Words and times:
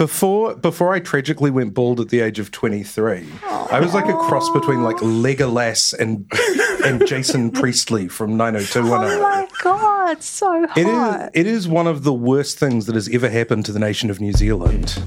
Before 0.00 0.54
before 0.54 0.94
I 0.94 1.00
tragically 1.00 1.50
went 1.50 1.74
bald 1.74 2.00
at 2.00 2.08
the 2.08 2.20
age 2.20 2.38
of 2.38 2.50
23, 2.50 3.28
I 3.44 3.80
was 3.80 3.92
like 3.92 4.06
a 4.06 4.14
cross 4.14 4.48
between 4.48 4.82
like 4.82 4.96
Legolas 4.96 5.92
and 5.92 6.24
and 6.86 7.06
Jason 7.06 7.50
Priestley 7.60 8.08
from 8.08 8.34
90210. 8.34 9.18
Oh 9.18 9.20
my 9.20 9.46
god, 9.62 10.22
so 10.22 10.66
hot. 10.66 10.78
It 10.78 10.86
is 10.86 11.30
it 11.34 11.46
is 11.46 11.68
one 11.68 11.86
of 11.86 12.04
the 12.04 12.14
worst 12.14 12.58
things 12.58 12.86
that 12.86 12.94
has 12.94 13.10
ever 13.10 13.28
happened 13.28 13.66
to 13.66 13.72
the 13.72 13.78
nation 13.78 14.08
of 14.08 14.22
New 14.22 14.32
Zealand. 14.32 15.02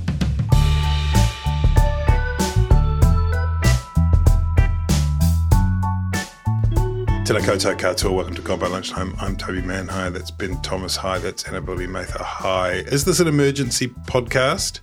Tēnā 7.23 7.39
koutou 7.39 7.73
katoa, 7.79 8.13
welcome 8.13 8.35
to 8.35 8.57
by 8.57 8.67
Lunchtime. 8.67 9.15
I'm 9.17 9.37
Toby 9.37 9.61
Manhire. 9.61 9.89
Hi, 9.91 10.09
that's 10.09 10.29
Ben 10.29 10.61
Thomas. 10.61 10.97
Hi, 10.97 11.19
that's 11.19 11.45
Annabelle 11.45 11.87
Mather. 11.87 12.21
Hi. 12.21 12.71
Is 12.71 13.05
this 13.05 13.21
an 13.21 13.29
emergency 13.29 13.87
podcast? 13.87 14.81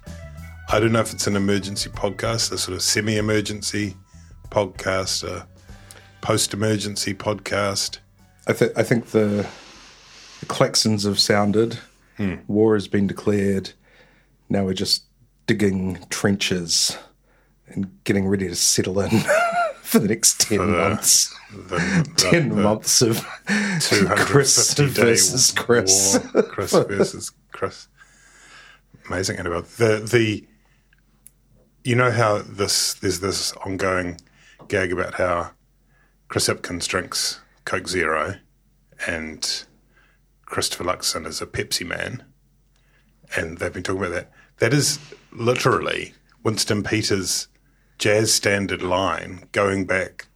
I 0.71 0.81
don't 0.81 0.93
know 0.93 1.01
if 1.01 1.13
it's 1.13 1.27
an 1.27 1.37
emergency 1.37 1.91
podcast, 1.91 2.51
a 2.51 2.57
sort 2.57 2.75
of 2.75 2.81
semi 2.81 3.19
emergency 3.19 3.95
podcast, 4.49 5.23
a 5.23 5.47
post 6.23 6.55
emergency 6.55 7.13
podcast. 7.13 7.99
I, 8.47 8.55
th- 8.55 8.73
I 8.75 8.85
think 8.85 9.09
the, 9.09 9.47
the 10.41 10.47
klaxons 10.47 11.05
have 11.05 11.21
sounded. 11.21 11.79
Hmm. 12.17 12.37
War 12.47 12.73
has 12.73 12.89
been 12.89 13.07
declared. 13.07 13.73
Now 14.49 14.65
we're 14.65 14.73
just 14.73 15.05
digging 15.47 15.99
trenches 16.09 16.97
and 17.67 18.03
getting 18.05 18.27
ready 18.27 18.49
to 18.49 18.57
settle 18.57 18.99
in 19.01 19.11
for 19.91 19.99
the 19.99 20.09
next 20.09 20.41
10 20.41 20.59
the- 20.59 20.67
months. 20.67 21.37
The, 21.53 21.77
the, 21.77 22.13
10 22.17 22.49
the 22.51 22.55
months 22.57 23.03
of 23.03 23.17
250 23.49 24.07
Chris 24.17 24.73
versus 24.79 25.51
Chris. 25.51 26.19
war. 26.33 26.43
Chris 26.45 26.73
versus 26.73 27.33
Chris. 27.53 27.89
Amazing, 29.09 29.39
Annabelle. 29.39 29.63
The 29.63 29.99
the 29.99 30.47
you 31.83 31.97
know 31.97 32.11
how 32.13 32.39
this 32.39 32.95
there's 32.95 33.19
this 33.21 33.53
ongoing 33.65 34.21
gag 34.69 34.93
about 34.93 35.15
how 35.15 35.51
Chris 36.29 36.49
Hipkins 36.49 36.87
drinks 36.87 37.41
Coke 37.65 37.89
Zero 37.89 38.37
and 39.09 39.65
Christopher 40.47 40.85
Luxon 40.85 41.27
is 41.27 41.41
a 41.43 41.47
Pepsi 41.47 41.85
man. 41.87 42.25
And 43.37 43.59
they've 43.59 43.73
been 43.73 43.83
talking 43.83 44.03
about 44.03 44.13
that. 44.15 44.33
That 44.59 44.73
is 44.75 44.99
literally 45.33 46.15
Winston 46.45 46.83
Peters' 46.83 47.49
jazz 48.01 48.33
standard 48.33 48.83
line 48.83 49.47
going 49.53 49.85
back 49.85 50.27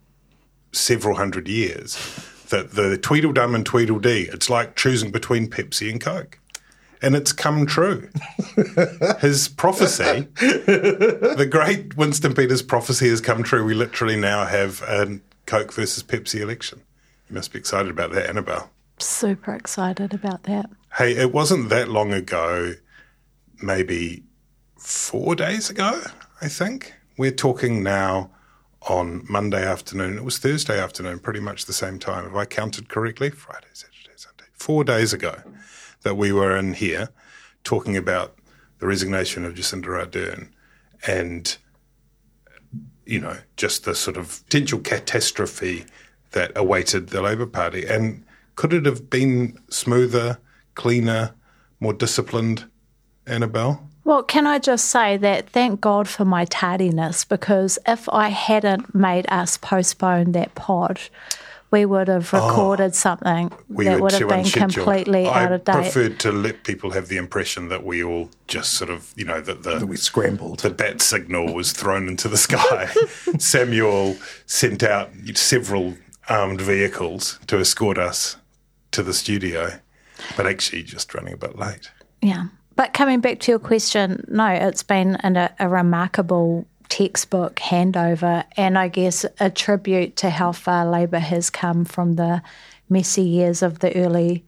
several 0.71 1.17
hundred 1.17 1.49
years 1.49 1.97
that 2.51 2.73
the 2.73 2.97
Tweedledum 2.99 3.55
and 3.55 3.65
Tweedledee, 3.67 4.29
it's 4.33 4.51
like 4.51 4.77
choosing 4.77 5.11
between 5.11 5.49
Pepsi 5.49 5.91
and 5.91 6.01
Coke. 6.01 6.39
And 7.03 7.17
it's 7.17 7.33
come 7.33 7.67
true. 7.67 8.09
His 9.21 9.49
prophecy, 9.49 10.29
the 10.37 11.49
great 11.51 11.97
Winston 11.97 12.35
Peters 12.35 12.63
prophecy 12.63 13.09
has 13.09 13.21
come 13.21 13.43
true. 13.43 13.65
We 13.65 13.75
literally 13.75 14.17
now 14.17 14.45
have 14.45 14.83
a 14.83 15.19
Coke 15.47 15.73
versus 15.73 16.03
Pepsi 16.03 16.41
election. 16.41 16.81
You 17.29 17.35
must 17.35 17.53
be 17.53 17.59
excited 17.59 17.91
about 17.91 18.13
that, 18.13 18.29
Annabelle. 18.29 18.71
super 18.99 19.55
excited 19.55 20.15
about 20.15 20.45
that. 20.45 20.71
Hey, 20.97 21.17
it 21.17 21.33
wasn't 21.33 21.69
that 21.71 21.89
long 21.89 22.13
ago, 22.13 22.75
maybe 23.61 24.23
four 24.79 25.35
days 25.35 25.69
ago, 25.71 26.03
I 26.41 26.49
think. 26.49 26.95
We're 27.17 27.31
talking 27.31 27.85
now 27.85 28.33
on 28.89 29.25
Monday 29.29 29.65
afternoon. 29.65 30.19
It 30.19 30.25
was 30.25 30.39
Thursday 30.39 30.81
afternoon, 30.81 31.21
pretty 31.21 31.39
much 31.39 31.67
the 31.67 31.73
same 31.73 32.01
time. 32.01 32.27
If 32.27 32.35
I 32.35 32.45
counted 32.45 32.89
correctly, 32.89 33.31
Friday, 33.31 33.69
Saturday, 33.73 34.17
Sunday, 34.17 34.45
four 34.53 34.83
days 34.83 35.13
ago 35.13 35.37
that 36.03 36.17
we 36.17 36.33
were 36.33 36.57
in 36.57 36.75
here 36.75 37.11
talking 37.63 37.97
about 37.97 38.37
the 38.81 38.89
resignation 38.89 39.45
of 39.45 39.55
Jacinda 39.55 39.87
Ardern 39.87 40.49
and, 41.07 41.57
you 43.07 43.21
know, 43.21 43.37
just 43.57 43.85
the 43.85 43.95
sort 43.95 44.17
of 44.17 44.43
potential 44.47 44.81
catastrophe 44.81 45.85
that 46.33 46.51
awaited 46.57 47.11
the 47.11 47.23
Labour 47.23 47.47
Party. 47.47 47.87
And 47.87 48.25
could 48.57 48.73
it 48.73 48.87
have 48.87 49.09
been 49.09 49.57
smoother, 49.71 50.39
cleaner, 50.75 51.35
more 51.79 51.93
disciplined, 51.93 52.69
Annabelle? 53.25 53.89
Well, 54.05 54.23
can 54.23 54.47
I 54.47 54.59
just 54.59 54.87
say 54.87 55.17
that 55.17 55.49
thank 55.49 55.81
God 55.81 56.09
for 56.09 56.25
my 56.25 56.45
tardiness 56.45 57.25
because 57.25 57.79
if 57.87 58.09
I 58.11 58.29
hadn't 58.29 58.95
made 58.95 59.25
us 59.31 59.57
postpone 59.57 60.33
that 60.33 60.55
pod, 60.55 61.01
we 61.71 61.85
would 61.87 62.07
have 62.09 62.33
oh, 62.33 62.47
recorded 62.47 62.95
something 62.95 63.51
Oh. 63.53 63.59
We 63.69 63.87
that 63.87 64.01
would 64.01 64.13
have 64.13 64.29
been 64.29 64.41
unscheduled. 64.41 64.75
completely 64.75 65.27
I 65.27 65.45
out 65.45 65.53
of 65.53 65.65
date. 65.65 65.75
I 65.75 65.83
preferred 65.83 66.21
to 66.21 66.31
let 66.31 66.63
people 66.63 66.91
have 66.93 67.09
the 67.09 67.17
impression 67.17 67.69
that 67.71 67.85
we 67.85 68.05
all 68.05 68.31
just 68.47 68.75
sort 68.75 68.91
of, 68.91 69.13
you 69.17 69.25
know, 69.25 69.41
that 69.41 69.65
the 69.65 69.85
We 69.85 69.97
scrambled. 69.97 70.61
the 70.61 70.71
bat 70.71 71.03
signal 71.03 71.53
was 71.53 71.73
thrown 71.73 72.07
into 72.07 72.29
the 72.29 72.37
sky. 72.37 72.87
Samuel 73.39 74.17
sent 74.47 74.83
out 74.83 75.11
several 75.35 75.95
armed 76.29 76.61
vehicles 76.61 77.41
to 77.49 77.59
escort 77.59 77.99
us 77.99 78.37
to 78.93 79.03
the 79.03 79.13
studio, 79.13 79.81
but 80.37 80.47
actually 80.47 80.85
just 80.85 81.13
running 81.15 81.35
a 81.35 81.37
bit 81.39 81.59
late. 81.59 81.91
Yeah. 82.23 82.45
But 82.77 82.93
coming 82.93 83.21
back 83.21 83.41
to 83.41 83.53
your 83.53 83.59
question, 83.59 84.25
no, 84.29 84.47
it's 84.47 84.83
been 84.83 85.17
an, 85.17 85.37
a, 85.37 85.55
a 85.59 85.69
remarkable 85.69 86.67
textbook 86.89 87.57
handover 87.57 88.45
and 88.57 88.79
I 88.79 88.89
guess 88.89 89.25
a 89.41 89.51
tribute 89.51 90.17
to 90.17 90.31
how 90.31 90.53
far 90.53 90.87
Labour 90.87 91.19
has 91.19 91.51
come 91.51 91.85
from 91.85 92.15
the 92.15 92.43
messy 92.89 93.23
years 93.23 93.63
of 93.63 93.79
the 93.79 93.95
early 93.97 94.45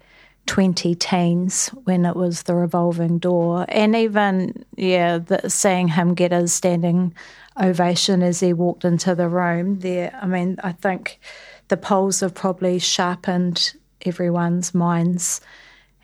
20 0.47 0.95
teens 0.95 1.69
when 1.85 2.05
it 2.05 2.15
was 2.15 2.45
the 2.45 2.55
revolving 2.55 3.19
door. 3.19 3.65
And 3.69 3.97
even, 3.97 4.65
yeah, 4.77 5.19
the, 5.19 5.49
seeing 5.49 5.89
him 5.89 6.15
get 6.15 6.33
his 6.33 6.53
standing 6.53 7.15
ovation 7.61 8.23
as 8.23 8.41
he 8.41 8.53
walked 8.53 8.85
into 8.85 9.15
the 9.15 9.29
room 9.29 9.81
there, 9.81 10.17
I 10.21 10.27
mean, 10.27 10.59
I 10.63 10.73
think 10.73 11.19
the 11.69 11.77
polls 11.77 12.21
have 12.21 12.35
probably 12.35 12.79
sharpened 12.79 13.75
everyone's 14.05 14.75
minds 14.75 15.41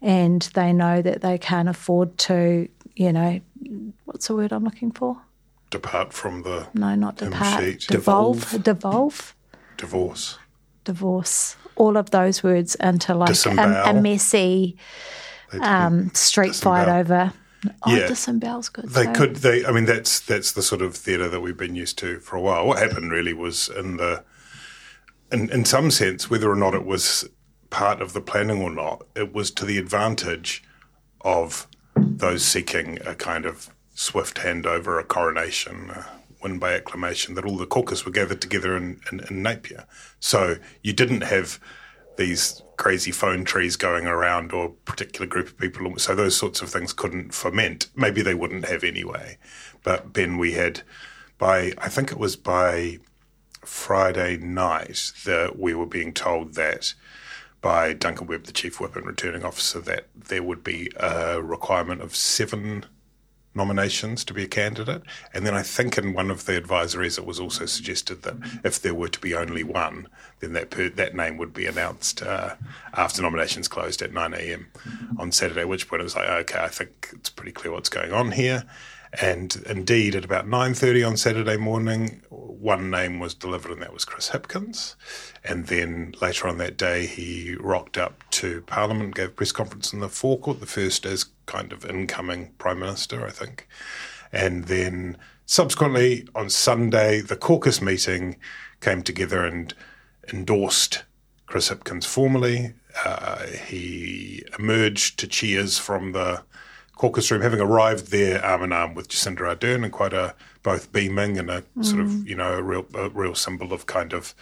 and 0.02 0.42
they 0.54 0.72
know 0.72 1.00
that 1.00 1.20
they 1.22 1.38
can't 1.38 1.68
afford 1.68 2.18
to, 2.18 2.68
you 2.96 3.12
know, 3.12 3.40
what's 4.04 4.26
the 4.28 4.34
word 4.34 4.52
I'm 4.52 4.64
looking 4.64 4.90
for? 4.90 5.16
Depart 5.70 6.12
from 6.12 6.42
the 6.42 6.66
No, 6.74 6.94
not 6.94 7.16
depart. 7.16 7.62
sheet. 7.62 7.86
Devolve. 7.88 8.62
Devolve. 8.62 9.34
divorce. 9.78 10.38
Divorce. 10.84 11.56
All 11.76 11.96
of 11.96 12.10
those 12.10 12.42
words 12.42 12.74
into 12.74 13.14
like 13.14 13.34
a, 13.46 13.82
a 13.86 13.94
messy 13.94 14.76
um, 15.60 16.12
street 16.14 16.54
fight 16.54 16.88
over. 16.88 17.32
Oh, 17.84 17.94
Yeah. 17.94 18.08
disembowel's 18.08 18.68
good. 18.68 18.88
They 18.88 19.06
could. 19.12 19.36
They. 19.36 19.64
I 19.64 19.70
mean, 19.70 19.84
that's 19.84 20.18
that's 20.18 20.50
the 20.52 20.62
sort 20.62 20.82
of 20.82 20.96
theatre 20.96 21.28
that 21.28 21.40
we've 21.40 21.56
been 21.56 21.76
used 21.76 21.96
to 21.98 22.18
for 22.18 22.34
a 22.36 22.40
while. 22.40 22.66
What 22.66 22.78
happened 22.78 23.12
really 23.12 23.32
was 23.32 23.68
in 23.68 23.98
the, 23.98 24.24
in 25.30 25.48
in 25.50 25.64
some 25.64 25.90
sense, 25.92 26.28
whether 26.28 26.50
or 26.50 26.56
not 26.56 26.74
it 26.74 26.84
was 26.84 27.28
part 27.72 28.02
of 28.02 28.12
the 28.12 28.20
planning 28.20 28.62
or 28.62 28.70
not, 28.70 29.04
it 29.16 29.32
was 29.32 29.50
to 29.50 29.64
the 29.64 29.78
advantage 29.78 30.62
of 31.22 31.66
those 31.96 32.44
seeking 32.44 32.98
a 33.04 33.14
kind 33.14 33.46
of 33.46 33.70
swift 33.94 34.36
handover, 34.36 35.00
a 35.00 35.04
coronation, 35.04 35.90
a 35.90 36.06
win 36.42 36.58
by 36.58 36.74
acclamation. 36.74 37.34
That 37.34 37.46
all 37.46 37.56
the 37.56 37.66
caucus 37.66 38.04
were 38.04 38.12
gathered 38.12 38.42
together 38.42 38.76
in, 38.76 39.00
in, 39.10 39.20
in 39.28 39.42
Napier. 39.42 39.86
So 40.20 40.56
you 40.82 40.92
didn't 40.92 41.22
have 41.22 41.58
these 42.18 42.62
crazy 42.76 43.10
phone 43.10 43.42
trees 43.42 43.76
going 43.76 44.06
around 44.06 44.52
or 44.52 44.70
particular 44.84 45.26
group 45.26 45.48
of 45.48 45.58
people. 45.58 45.98
So 45.98 46.14
those 46.14 46.36
sorts 46.36 46.60
of 46.60 46.68
things 46.68 46.92
couldn't 46.92 47.32
ferment. 47.32 47.88
Maybe 47.96 48.20
they 48.20 48.34
wouldn't 48.34 48.66
have 48.66 48.84
anyway. 48.84 49.38
But 49.82 50.12
Ben, 50.12 50.36
we 50.36 50.52
had 50.52 50.82
by 51.38 51.72
I 51.78 51.88
think 51.88 52.12
it 52.12 52.18
was 52.18 52.36
by 52.36 52.98
Friday 53.64 54.36
night 54.36 55.12
that 55.24 55.58
we 55.58 55.72
were 55.72 55.86
being 55.86 56.12
told 56.12 56.54
that 56.54 56.92
by 57.62 57.94
Duncan 57.94 58.26
Webb, 58.26 58.44
the 58.44 58.52
chief 58.52 58.80
whip 58.80 58.96
and 58.96 59.06
returning 59.06 59.44
officer, 59.44 59.80
that 59.80 60.08
there 60.14 60.42
would 60.42 60.62
be 60.62 60.90
a 60.96 61.40
requirement 61.40 62.02
of 62.02 62.14
seven 62.14 62.84
nominations 63.54 64.24
to 64.24 64.34
be 64.34 64.44
a 64.44 64.48
candidate. 64.48 65.02
And 65.32 65.46
then 65.46 65.54
I 65.54 65.62
think 65.62 65.98
in 65.98 66.14
one 66.14 66.30
of 66.30 66.46
the 66.46 66.60
advisories 66.60 67.18
it 67.18 67.26
was 67.26 67.38
also 67.38 67.66
suggested 67.66 68.22
that 68.22 68.36
if 68.64 68.80
there 68.80 68.94
were 68.94 69.08
to 69.08 69.20
be 69.20 69.34
only 69.34 69.62
one, 69.62 70.08
then 70.40 70.54
that 70.54 70.70
per, 70.70 70.88
that 70.88 71.14
name 71.14 71.36
would 71.36 71.52
be 71.52 71.66
announced 71.66 72.22
uh, 72.22 72.56
after 72.94 73.22
nominations 73.22 73.68
closed 73.68 74.02
at 74.02 74.12
9 74.12 74.34
a.m. 74.34 74.68
on 75.18 75.32
Saturday, 75.32 75.62
at 75.62 75.68
which 75.68 75.88
point 75.88 76.00
it 76.00 76.04
was 76.04 76.16
like, 76.16 76.28
okay, 76.28 76.60
I 76.60 76.68
think 76.68 77.10
it's 77.12 77.30
pretty 77.30 77.52
clear 77.52 77.72
what's 77.72 77.88
going 77.88 78.12
on 78.12 78.32
here. 78.32 78.64
And 79.20 79.62
indeed, 79.68 80.14
at 80.14 80.24
about 80.24 80.46
9.30 80.46 81.06
on 81.06 81.16
Saturday 81.18 81.58
morning, 81.58 82.22
one 82.30 82.90
name 82.90 83.18
was 83.18 83.34
delivered, 83.34 83.72
and 83.72 83.82
that 83.82 83.92
was 83.92 84.06
Chris 84.06 84.30
Hipkins. 84.30 84.94
And 85.44 85.66
then 85.66 86.14
later 86.22 86.48
on 86.48 86.56
that 86.58 86.78
day, 86.78 87.04
he 87.06 87.54
rocked 87.56 87.98
up 87.98 88.22
to 88.30 88.62
Parliament, 88.62 89.14
gave 89.14 89.28
a 89.28 89.32
press 89.32 89.52
conference 89.52 89.92
in 89.92 90.00
the 90.00 90.08
forecourt, 90.08 90.60
the 90.60 90.66
first 90.66 91.04
as 91.04 91.26
kind 91.44 91.72
of 91.72 91.84
incoming 91.84 92.52
Prime 92.56 92.78
Minister, 92.78 93.26
I 93.26 93.30
think. 93.30 93.68
And 94.32 94.64
then 94.64 95.18
subsequently, 95.44 96.26
on 96.34 96.48
Sunday, 96.48 97.20
the 97.20 97.36
caucus 97.36 97.82
meeting 97.82 98.36
came 98.80 99.02
together 99.02 99.44
and 99.44 99.74
endorsed 100.32 101.02
Chris 101.46 101.68
Hipkins 101.68 102.06
formally. 102.06 102.72
Uh, 103.04 103.46
he 103.46 104.42
emerged 104.58 105.18
to 105.18 105.26
cheers 105.26 105.76
from 105.76 106.12
the 106.12 106.44
caucus 107.02 107.32
room, 107.32 107.42
having 107.42 107.60
arrived 107.60 108.12
there 108.12 108.44
arm 108.44 108.62
in 108.62 108.72
arm 108.72 108.94
with 108.94 109.08
Jacinda 109.08 109.40
Ardern 109.40 109.82
and 109.82 109.92
quite 109.92 110.12
a 110.12 110.36
both 110.62 110.92
beaming 110.92 111.36
and 111.36 111.50
a 111.50 111.62
mm. 111.76 111.84
sort 111.84 112.00
of 112.00 112.28
you 112.28 112.36
know 112.36 112.52
a 112.52 112.62
real 112.62 112.86
a 112.94 113.08
real 113.08 113.34
symbol 113.34 113.72
of 113.72 113.86
kind 113.86 114.12
of 114.12 114.36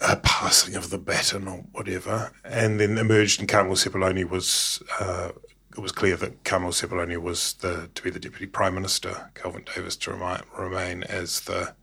a 0.00 0.14
passing 0.14 0.76
of 0.76 0.90
the 0.90 0.98
baton 0.98 1.48
or 1.48 1.64
whatever, 1.72 2.30
and 2.44 2.78
then 2.78 2.96
emerged 2.98 3.40
and 3.40 3.48
Carmel 3.48 3.74
Sepuloni 3.74 4.28
was. 4.28 4.80
Uh, 5.00 5.30
it 5.76 5.80
was 5.80 5.92
clear 5.92 6.16
that 6.16 6.44
Carmel 6.44 6.70
Sepuloni 6.70 7.20
was 7.20 7.54
the 7.54 7.90
to 7.94 8.02
be 8.02 8.10
the 8.10 8.20
deputy 8.20 8.46
prime 8.46 8.74
minister, 8.74 9.32
Kelvin 9.34 9.64
Davis 9.74 9.96
to 9.96 10.12
remain, 10.12 10.40
remain 10.56 11.02
as 11.02 11.40
the 11.40 11.74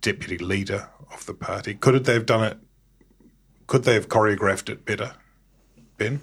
deputy 0.00 0.38
leader 0.38 0.88
of 1.12 1.26
the 1.26 1.34
party. 1.34 1.74
Could 1.74 2.04
they 2.04 2.14
have 2.14 2.26
done 2.26 2.44
it? 2.44 2.56
Could 3.66 3.84
they 3.84 3.94
have 3.94 4.08
choreographed 4.08 4.70
it 4.70 4.86
better, 4.86 5.12
Ben? 5.98 6.20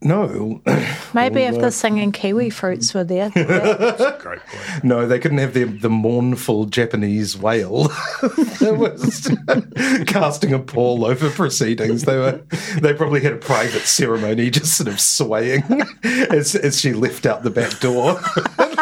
No. 0.00 0.62
Maybe 1.14 1.42
if 1.42 1.56
the 1.56 1.66
uh, 1.66 1.70
singing 1.70 2.12
kiwi 2.12 2.50
fruits 2.50 2.94
were 2.94 3.02
there. 3.02 3.30
great 4.20 4.40
point. 4.46 4.84
No, 4.84 5.08
they 5.08 5.18
couldn't 5.18 5.38
have 5.38 5.54
the, 5.54 5.64
the 5.64 5.90
mournful 5.90 6.66
Japanese 6.66 7.36
wail 7.36 7.84
that 8.22 8.76
was 8.78 10.04
casting 10.06 10.52
a 10.52 10.60
pall 10.60 11.04
over 11.04 11.30
proceedings. 11.30 12.04
They 12.04 12.16
were 12.16 12.40
they 12.80 12.94
probably 12.94 13.20
had 13.20 13.32
a 13.32 13.38
private 13.38 13.82
ceremony 13.82 14.50
just 14.50 14.76
sort 14.76 14.88
of 14.88 15.00
swaying 15.00 15.64
as, 16.04 16.54
as 16.54 16.80
she 16.80 16.92
left 16.92 17.26
out 17.26 17.42
the 17.42 17.50
back 17.50 17.80
door. 17.80 18.20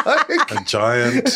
like, 0.05 0.51
a 0.51 0.65
giant 0.67 1.31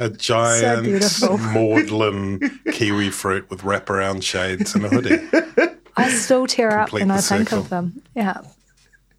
a 0.00 0.10
giant 0.10 1.02
so 1.02 1.38
maudlin 1.38 2.60
kiwi 2.72 3.10
fruit 3.10 3.48
with 3.48 3.62
wraparound 3.62 4.22
shades 4.22 4.74
and 4.74 4.84
a 4.84 4.88
hoodie. 4.88 5.72
I 5.96 6.10
still 6.10 6.46
tear 6.46 6.78
up 6.78 6.92
when 6.92 7.10
I 7.10 7.20
think 7.20 7.52
of 7.52 7.70
them. 7.70 8.02
Yeah. 8.14 8.42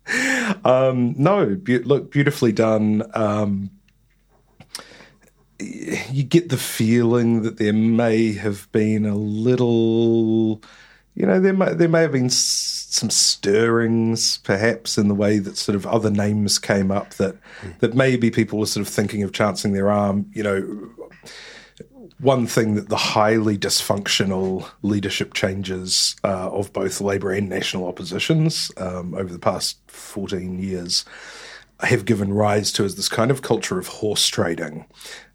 Um, 0.64 1.16
no, 1.18 1.56
be- 1.56 1.80
look, 1.80 2.12
beautifully 2.12 2.52
done. 2.52 3.04
Um, 3.14 3.70
you 5.60 6.24
get 6.24 6.50
the 6.50 6.58
feeling 6.58 7.44
that 7.44 7.58
there 7.58 7.74
may 7.74 8.34
have 8.34 8.72
been 8.72 9.06
a 9.06 9.16
little, 9.16 10.62
you 11.16 11.26
know, 11.26 11.40
there 11.40 11.54
may, 11.54 11.74
there 11.74 11.90
may 11.90 12.02
have 12.02 12.12
been 12.12 12.26
s- 12.26 12.88
some 12.90 13.10
stirrings, 13.10 14.38
perhaps, 14.40 14.98
in 14.98 15.08
the 15.08 15.16
way 15.16 15.40
that 15.40 15.58
sort 15.58 15.76
of 15.76 15.86
other 15.86 16.10
names 16.10 16.60
came 16.60 16.92
up 16.92 17.14
that 17.16 17.36
mm. 17.62 17.80
that 17.80 17.94
maybe 17.94 18.30
people 18.30 18.60
were 18.60 18.66
sort 18.66 18.86
of 18.86 18.94
thinking 18.94 19.24
of 19.24 19.34
chancing 19.34 19.74
their 19.74 19.90
arm. 19.90 20.30
You 20.34 20.44
know, 20.44 20.90
one 22.20 22.48
thing 22.48 22.76
that 22.76 22.90
the 22.90 22.96
highly 22.96 23.58
dysfunctional 23.58 24.70
leadership 24.82 25.34
changes 25.34 26.16
uh, 26.24 26.50
of 26.50 26.72
both 26.72 27.02
Labour 27.02 27.32
and 27.32 27.50
national 27.50 27.88
oppositions 27.88 28.72
um, 28.78 29.14
over 29.14 29.32
the 29.32 29.40
past 29.40 29.80
14 29.88 30.60
years 30.60 31.04
have 31.82 32.06
given 32.06 32.34
rise 32.34 32.72
to 32.72 32.86
is 32.86 32.96
this 32.96 33.10
kind 33.10 33.32
of 33.32 33.42
culture 33.42 33.78
of 33.78 33.88
horse 33.88 34.28
trading, 34.28 34.86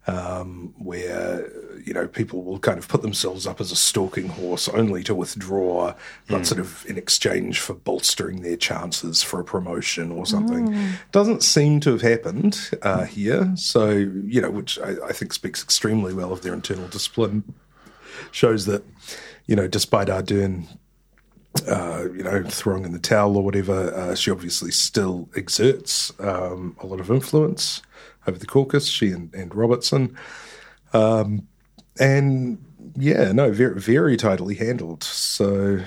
um, 0.07 0.73
where 0.77 1.47
you 1.85 1.93
know 1.93 2.07
people 2.07 2.43
will 2.43 2.59
kind 2.59 2.77
of 2.77 2.87
put 2.87 3.01
themselves 3.01 3.47
up 3.47 3.61
as 3.61 3.71
a 3.71 3.75
stalking 3.75 4.27
horse 4.27 4.67
only 4.69 5.03
to 5.03 5.15
withdraw, 5.15 5.93
but 6.27 6.41
mm. 6.41 6.45
sort 6.45 6.59
of 6.59 6.85
in 6.87 6.97
exchange 6.97 7.59
for 7.59 7.73
bolstering 7.73 8.41
their 8.41 8.57
chances 8.57 9.21
for 9.21 9.39
a 9.39 9.43
promotion 9.43 10.11
or 10.11 10.25
something. 10.25 10.69
Mm. 10.69 10.93
Doesn't 11.11 11.43
seem 11.43 11.79
to 11.81 11.91
have 11.91 12.01
happened 12.01 12.71
uh, 12.81 13.05
here, 13.05 13.51
so 13.55 13.89
you 13.89 14.41
know, 14.41 14.51
which 14.51 14.79
I, 14.79 14.95
I 15.07 15.13
think 15.13 15.33
speaks 15.33 15.63
extremely 15.63 16.13
well 16.13 16.31
of 16.31 16.41
their 16.41 16.53
internal 16.53 16.87
discipline. 16.87 17.53
Shows 18.31 18.65
that 18.65 18.83
you 19.47 19.55
know, 19.55 19.67
despite 19.67 20.07
Ardern 20.07 20.67
uh, 21.67 22.05
you 22.15 22.23
know, 22.23 22.43
throwing 22.43 22.85
in 22.85 22.93
the 22.93 22.99
towel 22.99 23.35
or 23.37 23.43
whatever, 23.43 23.93
uh, 23.93 24.15
she 24.15 24.31
obviously 24.31 24.71
still 24.71 25.29
exerts 25.35 26.13
um, 26.19 26.75
a 26.79 26.85
lot 26.85 26.99
of 26.99 27.11
influence 27.11 27.81
over 28.27 28.37
the 28.37 28.45
caucus, 28.45 28.87
she 28.87 29.11
and, 29.11 29.33
and 29.33 29.53
Robertson. 29.53 30.15
Um, 30.93 31.47
and 32.01 32.57
yeah, 32.95 33.31
no, 33.31 33.51
very, 33.51 33.79
very 33.79 34.17
tightly 34.17 34.55
handled. 34.55 35.03
So, 35.03 35.81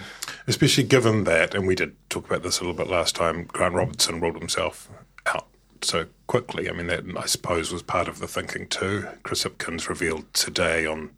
especially 0.46 0.84
given 0.84 1.24
that, 1.24 1.54
and 1.54 1.66
we 1.66 1.74
did 1.74 1.96
talk 2.08 2.24
about 2.26 2.42
this 2.42 2.60
a 2.60 2.62
little 2.62 2.76
bit 2.76 2.88
last 2.88 3.16
time, 3.16 3.44
Grant 3.44 3.74
Robertson 3.74 4.20
ruled 4.20 4.38
himself 4.38 4.88
out 5.26 5.48
so 5.82 6.06
quickly. 6.28 6.70
I 6.70 6.72
mean, 6.72 6.86
that 6.86 7.04
I 7.18 7.26
suppose 7.26 7.72
was 7.72 7.82
part 7.82 8.06
of 8.06 8.20
the 8.20 8.28
thinking 8.28 8.68
too. 8.68 9.08
Chris 9.24 9.44
Hipkins 9.44 9.88
revealed 9.88 10.32
today 10.32 10.86
on 10.86 11.10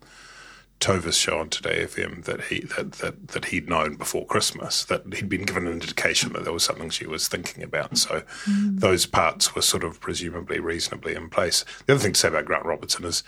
Tova's 0.80 1.16
show 1.16 1.38
on 1.38 1.50
Today 1.50 1.84
FM 1.84 2.24
that 2.24 2.44
he 2.44 2.60
that, 2.60 2.92
that 2.92 3.28
that 3.28 3.44
he'd 3.46 3.68
known 3.68 3.96
before 3.96 4.26
Christmas 4.26 4.84
that 4.86 5.12
he'd 5.14 5.28
been 5.28 5.44
given 5.44 5.66
an 5.66 5.74
indication 5.74 6.32
that 6.32 6.44
there 6.44 6.52
was 6.52 6.64
something 6.64 6.88
she 6.88 7.06
was 7.06 7.28
thinking 7.28 7.62
about. 7.62 7.98
So 7.98 8.22
mm. 8.44 8.80
those 8.80 9.04
parts 9.04 9.54
were 9.54 9.62
sort 9.62 9.84
of 9.84 10.00
presumably 10.00 10.58
reasonably 10.58 11.14
in 11.14 11.28
place. 11.28 11.66
The 11.84 11.92
other 11.92 12.02
thing 12.02 12.14
to 12.14 12.20
say 12.20 12.28
about 12.28 12.46
Grant 12.46 12.64
Robertson 12.64 13.04
is. 13.04 13.22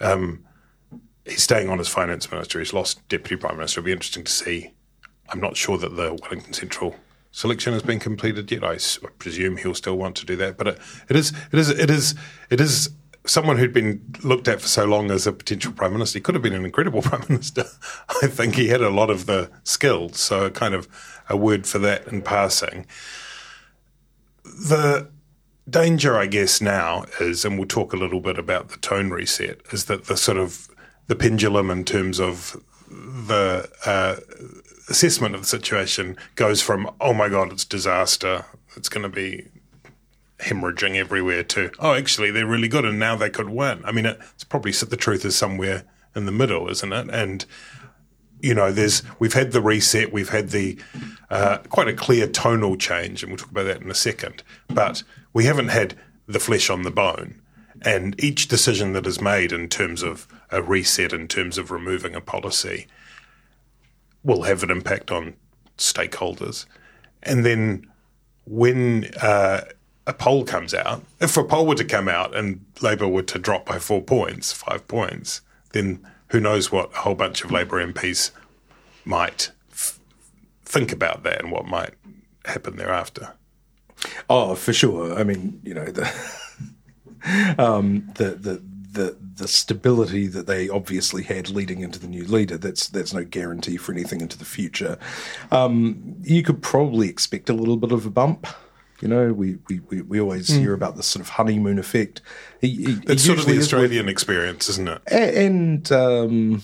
Um, 0.00 0.44
he's 1.26 1.42
staying 1.42 1.68
on 1.68 1.80
as 1.80 1.88
finance 1.88 2.30
minister. 2.30 2.58
He's 2.58 2.72
lost 2.72 3.06
deputy 3.08 3.36
prime 3.36 3.56
minister. 3.56 3.80
It'll 3.80 3.86
be 3.86 3.92
interesting 3.92 4.24
to 4.24 4.32
see. 4.32 4.72
I'm 5.28 5.40
not 5.40 5.56
sure 5.56 5.76
that 5.78 5.96
the 5.96 6.14
Wellington 6.22 6.52
Central 6.52 6.96
selection 7.32 7.72
has 7.72 7.82
been 7.82 7.98
completed 7.98 8.50
yet. 8.50 8.64
I, 8.64 8.78
presume 9.18 9.56
he'll 9.58 9.74
still 9.74 9.98
want 9.98 10.16
to 10.16 10.26
do 10.26 10.36
that. 10.36 10.56
But 10.56 10.68
it, 10.68 10.78
it 11.08 11.16
is, 11.16 11.32
it 11.52 11.58
is, 11.58 11.70
it 11.70 11.90
is, 11.90 12.14
it 12.48 12.60
is 12.60 12.90
someone 13.26 13.58
who'd 13.58 13.72
been 13.72 14.14
looked 14.22 14.46
at 14.46 14.60
for 14.60 14.68
so 14.68 14.84
long 14.84 15.10
as 15.10 15.26
a 15.26 15.32
potential 15.32 15.72
prime 15.72 15.92
minister. 15.92 16.18
He 16.18 16.22
could 16.22 16.34
have 16.34 16.42
been 16.42 16.54
an 16.54 16.64
incredible 16.64 17.02
prime 17.02 17.24
minister. 17.28 17.64
I 18.22 18.28
think 18.28 18.54
he 18.54 18.68
had 18.68 18.80
a 18.80 18.90
lot 18.90 19.10
of 19.10 19.26
the 19.26 19.50
skills. 19.64 20.18
So, 20.18 20.48
kind 20.50 20.74
of 20.74 20.88
a 21.28 21.36
word 21.36 21.66
for 21.66 21.78
that 21.80 22.06
in 22.06 22.22
passing. 22.22 22.86
The 24.44 25.10
danger, 25.68 26.16
I 26.16 26.26
guess, 26.26 26.60
now 26.60 27.04
is, 27.20 27.44
and 27.44 27.58
we'll 27.58 27.66
talk 27.66 27.92
a 27.92 27.96
little 27.96 28.20
bit 28.20 28.38
about 28.38 28.68
the 28.68 28.78
tone 28.78 29.10
reset, 29.10 29.60
is 29.72 29.86
that 29.86 30.04
the 30.04 30.16
sort 30.16 30.38
of 30.38 30.68
the 31.06 31.16
pendulum 31.16 31.70
in 31.70 31.84
terms 31.84 32.18
of 32.18 32.56
the 32.88 33.68
uh, 33.84 34.16
assessment 34.88 35.34
of 35.34 35.42
the 35.42 35.46
situation 35.46 36.16
goes 36.34 36.62
from 36.62 36.90
oh 37.00 37.12
my 37.12 37.28
god 37.28 37.52
it's 37.52 37.64
disaster. 37.64 38.44
It's 38.76 38.88
going 38.88 39.02
to 39.02 39.08
be 39.08 39.48
hemorrhaging 40.38 40.96
everywhere 40.96 41.42
to 41.42 41.70
oh 41.78 41.94
actually 41.94 42.30
they're 42.30 42.46
really 42.46 42.68
good 42.68 42.84
and 42.84 42.98
now 42.98 43.16
they 43.16 43.30
could 43.30 43.48
win. 43.48 43.82
I 43.84 43.92
mean 43.92 44.06
it's 44.06 44.44
probably 44.44 44.72
the 44.72 44.96
truth 44.96 45.24
is 45.24 45.36
somewhere 45.36 45.84
in 46.14 46.26
the 46.26 46.32
middle 46.32 46.68
isn't 46.68 46.92
it? 46.92 47.08
And 47.10 47.44
you 48.40 48.54
know 48.54 48.70
there's 48.70 49.02
we've 49.18 49.32
had 49.32 49.52
the 49.52 49.60
reset 49.60 50.12
we've 50.12 50.28
had 50.28 50.50
the 50.50 50.78
uh, 51.30 51.58
quite 51.68 51.88
a 51.88 51.94
clear 51.94 52.26
tonal 52.26 52.76
change 52.76 53.22
and 53.22 53.32
we'll 53.32 53.38
talk 53.38 53.50
about 53.50 53.64
that 53.64 53.80
in 53.80 53.90
a 53.90 53.94
second 53.94 54.42
but 54.68 55.02
we 55.32 55.44
haven't 55.44 55.68
had 55.68 55.94
the 56.26 56.38
flesh 56.38 56.70
on 56.70 56.82
the 56.82 56.90
bone 56.90 57.40
and 57.82 58.18
each 58.22 58.48
decision 58.48 58.92
that 58.92 59.06
is 59.06 59.20
made 59.20 59.52
in 59.52 59.68
terms 59.68 60.02
of 60.02 60.26
a 60.50 60.62
reset, 60.62 61.12
in 61.12 61.28
terms 61.28 61.58
of 61.58 61.70
removing 61.70 62.14
a 62.14 62.20
policy, 62.20 62.86
will 64.22 64.42
have 64.42 64.62
an 64.62 64.70
impact 64.70 65.10
on 65.10 65.34
stakeholders. 65.78 66.66
And 67.22 67.44
then 67.44 67.86
when 68.44 69.10
uh, 69.20 69.62
a 70.06 70.12
poll 70.12 70.44
comes 70.44 70.74
out, 70.74 71.02
if 71.20 71.36
a 71.36 71.44
poll 71.44 71.66
were 71.66 71.74
to 71.74 71.84
come 71.84 72.08
out 72.08 72.34
and 72.34 72.64
Labour 72.80 73.08
were 73.08 73.22
to 73.22 73.38
drop 73.38 73.66
by 73.66 73.78
four 73.78 74.02
points, 74.02 74.52
five 74.52 74.86
points, 74.88 75.40
then 75.72 76.06
who 76.28 76.40
knows 76.40 76.72
what 76.72 76.92
a 76.94 76.98
whole 76.98 77.14
bunch 77.14 77.44
of 77.44 77.50
Labour 77.50 77.84
MPs 77.84 78.30
might 79.04 79.50
f- 79.70 79.98
think 80.64 80.92
about 80.92 81.22
that 81.22 81.40
and 81.42 81.52
what 81.52 81.66
might 81.66 81.94
happen 82.44 82.76
thereafter. 82.76 83.34
Oh, 84.28 84.54
for 84.54 84.72
sure. 84.72 85.18
I 85.18 85.24
mean, 85.24 85.60
you 85.64 85.74
know 85.74 85.86
the 85.86 86.04
um, 87.58 88.10
the 88.14 88.30
the 88.30 88.62
the 88.92 89.16
the 89.36 89.46
stability 89.46 90.26
that 90.26 90.46
they 90.46 90.68
obviously 90.68 91.22
had 91.22 91.50
leading 91.50 91.80
into 91.80 91.98
the 91.98 92.08
new 92.08 92.24
leader. 92.24 92.56
That's 92.56 92.88
that's 92.88 93.12
no 93.12 93.24
guarantee 93.24 93.76
for 93.76 93.92
anything 93.92 94.20
into 94.20 94.38
the 94.38 94.44
future. 94.44 94.98
Um, 95.50 96.16
you 96.22 96.42
could 96.42 96.62
probably 96.62 97.08
expect 97.08 97.48
a 97.48 97.52
little 97.52 97.76
bit 97.76 97.92
of 97.92 98.06
a 98.06 98.10
bump. 98.10 98.46
You 99.00 99.08
know, 99.08 99.32
we 99.32 99.58
we, 99.68 99.80
we, 99.80 100.00
we 100.02 100.20
always 100.20 100.48
mm. 100.48 100.60
hear 100.60 100.72
about 100.72 100.96
this 100.96 101.06
sort 101.06 101.20
of 101.20 101.30
honeymoon 101.30 101.78
effect. 101.78 102.22
He, 102.60 102.68
he, 102.68 102.98
it's 103.06 103.24
sort 103.24 103.38
of 103.38 103.46
the 103.46 103.58
Australian 103.58 104.06
with, 104.06 104.12
experience, 104.12 104.68
isn't 104.70 104.88
it? 104.88 105.02
And 105.06 105.92
um, 105.92 106.62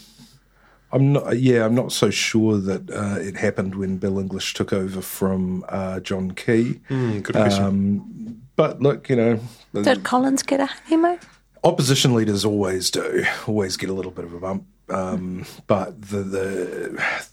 I'm 0.92 1.12
not. 1.12 1.38
Yeah, 1.38 1.66
I'm 1.66 1.75
not 1.75 1.92
so 1.92 2.11
sure 2.11 2.59
that 2.59 2.90
uh, 2.90 3.19
it 3.21 3.37
happened 3.37 3.75
when 3.75 3.99
Bill 3.99 4.19
English 4.19 4.54
took 4.54 4.73
over 4.73 5.02
from 5.02 5.64
uh, 5.69 6.00
John 6.00 6.31
Key. 6.31 6.81
Mm, 6.88 7.23
good 7.23 7.35
question. 7.35 7.64
Um, 7.64 8.22
but 8.62 8.81
look, 8.81 9.09
you 9.09 9.16
know, 9.16 9.40
did 9.75 10.04
Collins 10.04 10.45
get 10.45 10.61
a 10.61 10.66
honeymoon? 10.66 11.19
Opposition 11.64 12.14
leaders 12.14 12.45
always 12.45 12.92
do, 12.92 13.25
always 13.49 13.76
get 13.76 13.90
a 13.90 13.92
little 13.92 14.12
bit 14.12 14.25
of 14.25 14.33
a 14.35 14.38
bump. 14.38 14.66
Um, 14.88 15.47
but 15.66 16.00
the 16.00 16.19
the 16.23 17.26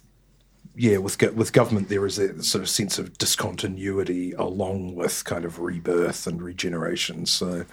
yeah, 0.76 0.98
with 0.98 1.22
with 1.36 1.54
government 1.54 1.90
there 1.90 2.04
is 2.08 2.18
a 2.18 2.42
sort 2.42 2.64
of 2.64 2.70
sense 2.70 2.98
of 2.98 3.16
discontinuity 3.20 4.32
along 4.32 4.96
with 4.96 5.24
kind 5.24 5.46
of 5.46 5.60
rebirth 5.60 6.26
and 6.26 6.42
regeneration. 6.42 7.28
So 7.28 7.64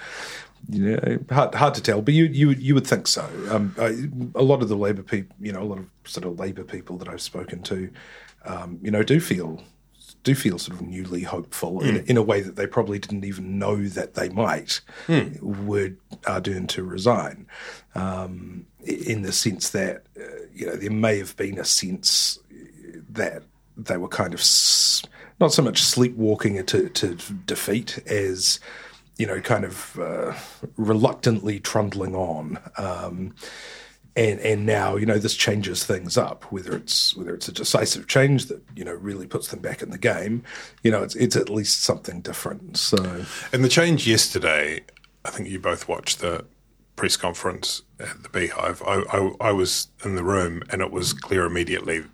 you 0.68 0.90
know, 0.90 1.18
hard, 1.30 1.54
hard 1.54 1.72
to 1.76 1.80
tell, 1.80 2.02
but 2.02 2.12
you 2.12 2.24
you 2.26 2.50
you 2.50 2.74
would 2.74 2.86
think 2.86 3.06
so. 3.06 3.26
Um, 3.48 3.74
I, 3.78 4.38
a 4.38 4.42
lot 4.42 4.60
of 4.60 4.68
the 4.68 4.76
Labor 4.76 5.02
people, 5.02 5.34
you 5.40 5.52
know, 5.52 5.62
a 5.62 5.64
lot 5.64 5.78
of 5.78 5.86
sort 6.04 6.26
of 6.26 6.38
Labor 6.38 6.62
people 6.62 6.98
that 6.98 7.08
I've 7.08 7.22
spoken 7.22 7.62
to, 7.62 7.90
um, 8.44 8.78
you 8.82 8.90
know, 8.90 9.02
do 9.02 9.18
feel 9.18 9.62
do 10.26 10.34
feel 10.34 10.58
sort 10.58 10.80
of 10.80 10.86
newly 10.86 11.22
hopeful 11.22 11.80
mm. 11.80 11.88
in, 11.88 12.06
in, 12.06 12.16
a 12.16 12.22
way 12.22 12.40
that 12.40 12.56
they 12.56 12.66
probably 12.66 12.98
didn't 12.98 13.24
even 13.24 13.60
know 13.60 13.86
that 13.86 14.14
they 14.14 14.28
might 14.28 14.80
mm. 15.06 15.40
were 15.40 15.90
Ardern 16.22 16.66
to 16.68 16.82
resign. 16.82 17.46
Um, 17.94 18.66
in 18.84 19.22
the 19.22 19.32
sense 19.32 19.70
that 19.70 20.04
uh, 20.20 20.46
you 20.52 20.66
know 20.66 20.76
there 20.76 20.90
may 20.90 21.18
have 21.18 21.36
been 21.36 21.58
a 21.58 21.64
sense 21.64 22.38
that 23.08 23.42
they 23.76 23.96
were 23.96 24.08
kind 24.08 24.34
of 24.34 24.40
s- 24.40 25.04
not 25.40 25.52
so 25.52 25.62
much 25.62 25.82
sleepwalking 25.82 26.64
to, 26.66 26.88
to 26.88 27.14
defeat 27.46 27.98
as 28.06 28.58
you 29.16 29.26
know 29.26 29.40
kind 29.40 29.64
of 29.64 29.98
uh, 29.98 30.34
reluctantly 30.76 31.60
trundling 31.60 32.16
on. 32.16 32.58
Um, 32.76 33.34
and 34.16 34.40
and 34.40 34.66
now 34.66 34.96
you 34.96 35.06
know 35.06 35.18
this 35.18 35.34
changes 35.34 35.84
things 35.84 36.16
up 36.16 36.50
whether 36.50 36.74
it's 36.74 37.14
whether 37.16 37.34
it's 37.34 37.48
a 37.48 37.52
decisive 37.52 38.08
change 38.08 38.46
that 38.46 38.62
you 38.74 38.84
know 38.84 38.94
really 38.94 39.26
puts 39.26 39.48
them 39.48 39.60
back 39.60 39.82
in 39.82 39.90
the 39.90 39.98
game 39.98 40.42
you 40.82 40.90
know 40.90 41.02
it's 41.02 41.14
it's 41.14 41.36
at 41.36 41.50
least 41.50 41.82
something 41.82 42.20
different. 42.20 42.76
So 42.76 43.24
and 43.52 43.62
the 43.62 43.68
change 43.68 44.06
yesterday 44.06 44.82
i 45.24 45.30
think 45.30 45.48
you 45.48 45.58
both 45.58 45.88
watched 45.88 46.20
the 46.20 46.44
press 46.96 47.16
conference 47.16 47.82
at 48.00 48.22
the 48.22 48.28
beehive. 48.30 48.82
I, 48.82 49.02
I, 49.10 49.48
I 49.48 49.52
was 49.52 49.88
in 50.04 50.16
the 50.16 50.24
room 50.24 50.62
and 50.70 50.80
it 50.80 50.90
was 50.90 51.12
clear 51.12 51.44
immediately 51.44 52.04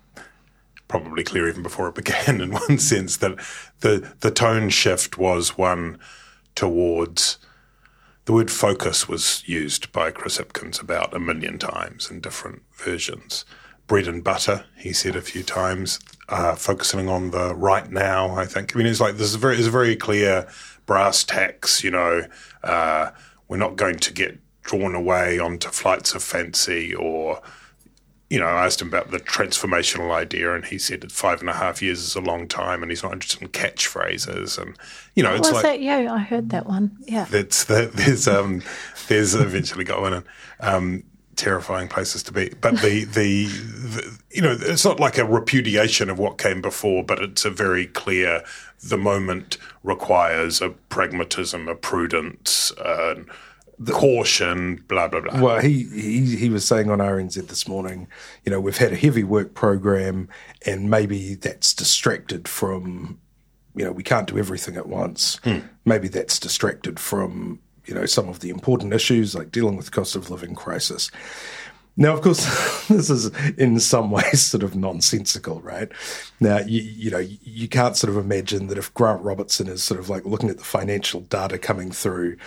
probably 0.89 1.23
clear 1.23 1.47
even 1.47 1.63
before 1.63 1.87
it 1.87 1.95
began 1.95 2.41
in 2.41 2.51
one 2.51 2.77
sense 2.77 3.17
that 3.17 3.39
the 3.79 4.13
the 4.19 4.29
tone 4.29 4.69
shift 4.69 5.17
was 5.17 5.57
one 5.57 5.97
towards 6.53 7.39
the 8.25 8.33
word 8.33 8.49
focus 8.49 9.07
was 9.07 9.43
used 9.47 9.91
by 9.91 10.11
Chris 10.11 10.37
Hipkins 10.37 10.81
about 10.81 11.13
a 11.13 11.19
million 11.19 11.57
times 11.57 12.09
in 12.09 12.21
different 12.21 12.61
versions. 12.73 13.43
Bread 13.85 14.07
and 14.07 14.23
butter, 14.23 14.65
he 14.77 14.93
said 14.93 15.15
a 15.15 15.21
few 15.21 15.43
times, 15.43 15.99
uh, 16.29 16.55
focusing 16.55 17.09
on 17.09 17.31
the 17.31 17.53
right 17.53 17.91
now, 17.91 18.35
I 18.35 18.45
think. 18.45 18.73
I 18.73 18.77
mean, 18.77 18.87
it's 18.87 19.01
like 19.01 19.17
this 19.17 19.27
is 19.27 19.35
very, 19.35 19.57
it's 19.57 19.67
a 19.67 19.71
very 19.71 19.97
clear 19.97 20.47
brass 20.85 21.23
tacks, 21.23 21.83
you 21.83 21.91
know, 21.91 22.25
uh, 22.63 23.11
we're 23.47 23.57
not 23.57 23.75
going 23.75 23.97
to 23.99 24.13
get 24.13 24.39
drawn 24.63 24.95
away 24.95 25.37
onto 25.37 25.69
flights 25.69 26.15
of 26.15 26.23
fancy 26.23 26.95
or 26.95 27.41
you 28.29 28.39
know, 28.39 28.45
I 28.45 28.65
asked 28.65 28.81
him 28.81 28.87
about 28.87 29.11
the 29.11 29.19
transformational 29.19 30.11
idea, 30.11 30.55
and 30.55 30.65
he 30.65 30.77
said 30.77 31.01
that 31.01 31.11
five 31.11 31.41
and 31.41 31.49
a 31.49 31.53
half 31.53 31.81
years 31.81 31.99
is 31.99 32.15
a 32.15 32.21
long 32.21 32.47
time, 32.47 32.81
and 32.81 32.91
he's 32.91 33.03
not 33.03 33.13
interested 33.13 33.41
in 33.41 33.49
catchphrases. 33.49 34.57
And 34.59 34.75
you 35.15 35.23
know, 35.23 35.33
it's 35.35 35.47
was 35.47 35.53
like 35.53 35.63
that 35.63 35.79
you? 35.81 36.09
I 36.09 36.19
heard 36.19 36.49
that 36.49 36.65
one. 36.65 36.97
Yeah, 37.01 37.25
that's 37.25 37.65
the, 37.65 37.91
there's 37.93 38.27
um 38.27 38.63
there's 39.07 39.35
eventually 39.35 39.83
got 39.83 40.01
one. 40.01 40.13
And, 40.13 40.25
um, 40.59 41.03
terrifying 41.35 41.87
places 41.87 42.23
to 42.23 42.31
be. 42.31 42.53
But 42.61 42.77
the, 42.81 43.05
the, 43.05 43.45
the, 43.45 44.19
you 44.31 44.41
know, 44.41 44.55
it's 44.59 44.85
not 44.85 44.99
like 44.99 45.17
a 45.17 45.25
repudiation 45.25 46.09
of 46.09 46.19
what 46.19 46.37
came 46.37 46.61
before, 46.61 47.03
but 47.03 47.19
it's 47.19 47.45
a 47.45 47.49
very 47.49 47.87
clear. 47.87 48.43
The 48.83 48.97
moment 48.97 49.57
requires 49.83 50.61
a 50.61 50.69
pragmatism, 50.69 51.67
a 51.67 51.75
prudence, 51.75 52.71
uh, 52.73 53.23
the, 53.79 53.91
caution, 53.91 54.83
blah 54.87 55.07
blah 55.07 55.21
blah. 55.21 55.41
Well, 55.41 55.59
he, 55.59 55.83
he 55.83 56.35
he 56.35 56.49
was 56.49 56.65
saying 56.65 56.89
on 56.89 56.99
RNZ 56.99 57.47
this 57.47 57.67
morning, 57.67 58.07
you 58.45 58.51
know, 58.51 58.59
we've 58.59 58.77
had 58.77 58.93
a 58.93 58.95
heavy 58.95 59.23
work 59.23 59.53
program, 59.53 60.29
and 60.65 60.89
maybe 60.89 61.35
that's 61.35 61.73
distracted 61.73 62.47
from, 62.47 63.19
you 63.75 63.83
know, 63.83 63.91
we 63.91 64.03
can't 64.03 64.27
do 64.27 64.37
everything 64.37 64.77
at 64.77 64.87
once. 64.87 65.39
Hmm. 65.43 65.59
Maybe 65.85 66.07
that's 66.07 66.39
distracted 66.39 66.99
from, 66.99 67.59
you 67.85 67.93
know, 67.93 68.05
some 68.05 68.29
of 68.29 68.39
the 68.39 68.49
important 68.49 68.93
issues 68.93 69.35
like 69.35 69.51
dealing 69.51 69.75
with 69.75 69.85
the 69.85 69.91
cost 69.91 70.15
of 70.15 70.29
living 70.29 70.55
crisis. 70.55 71.11
Now, 71.95 72.13
of 72.13 72.21
course, 72.21 72.87
this 72.87 73.09
is 73.09 73.27
in 73.57 73.79
some 73.79 74.09
ways 74.09 74.41
sort 74.41 74.63
of 74.63 74.75
nonsensical, 74.75 75.61
right? 75.61 75.91
Now, 76.39 76.59
you, 76.59 76.81
you, 76.81 77.11
know, 77.11 77.19
you 77.19 77.67
can't 77.67 77.95
sort 77.95 78.09
of 78.09 78.17
imagine 78.17 78.67
that 78.67 78.77
if 78.77 78.93
Grant 78.93 79.21
Robertson 79.21 79.67
is 79.67 79.83
sort 79.83 79.99
of 79.99 80.09
like 80.09 80.25
looking 80.25 80.49
at 80.49 80.57
the 80.57 80.63
financial 80.63 81.21
data 81.21 81.57
coming 81.57 81.91
through 81.91 82.37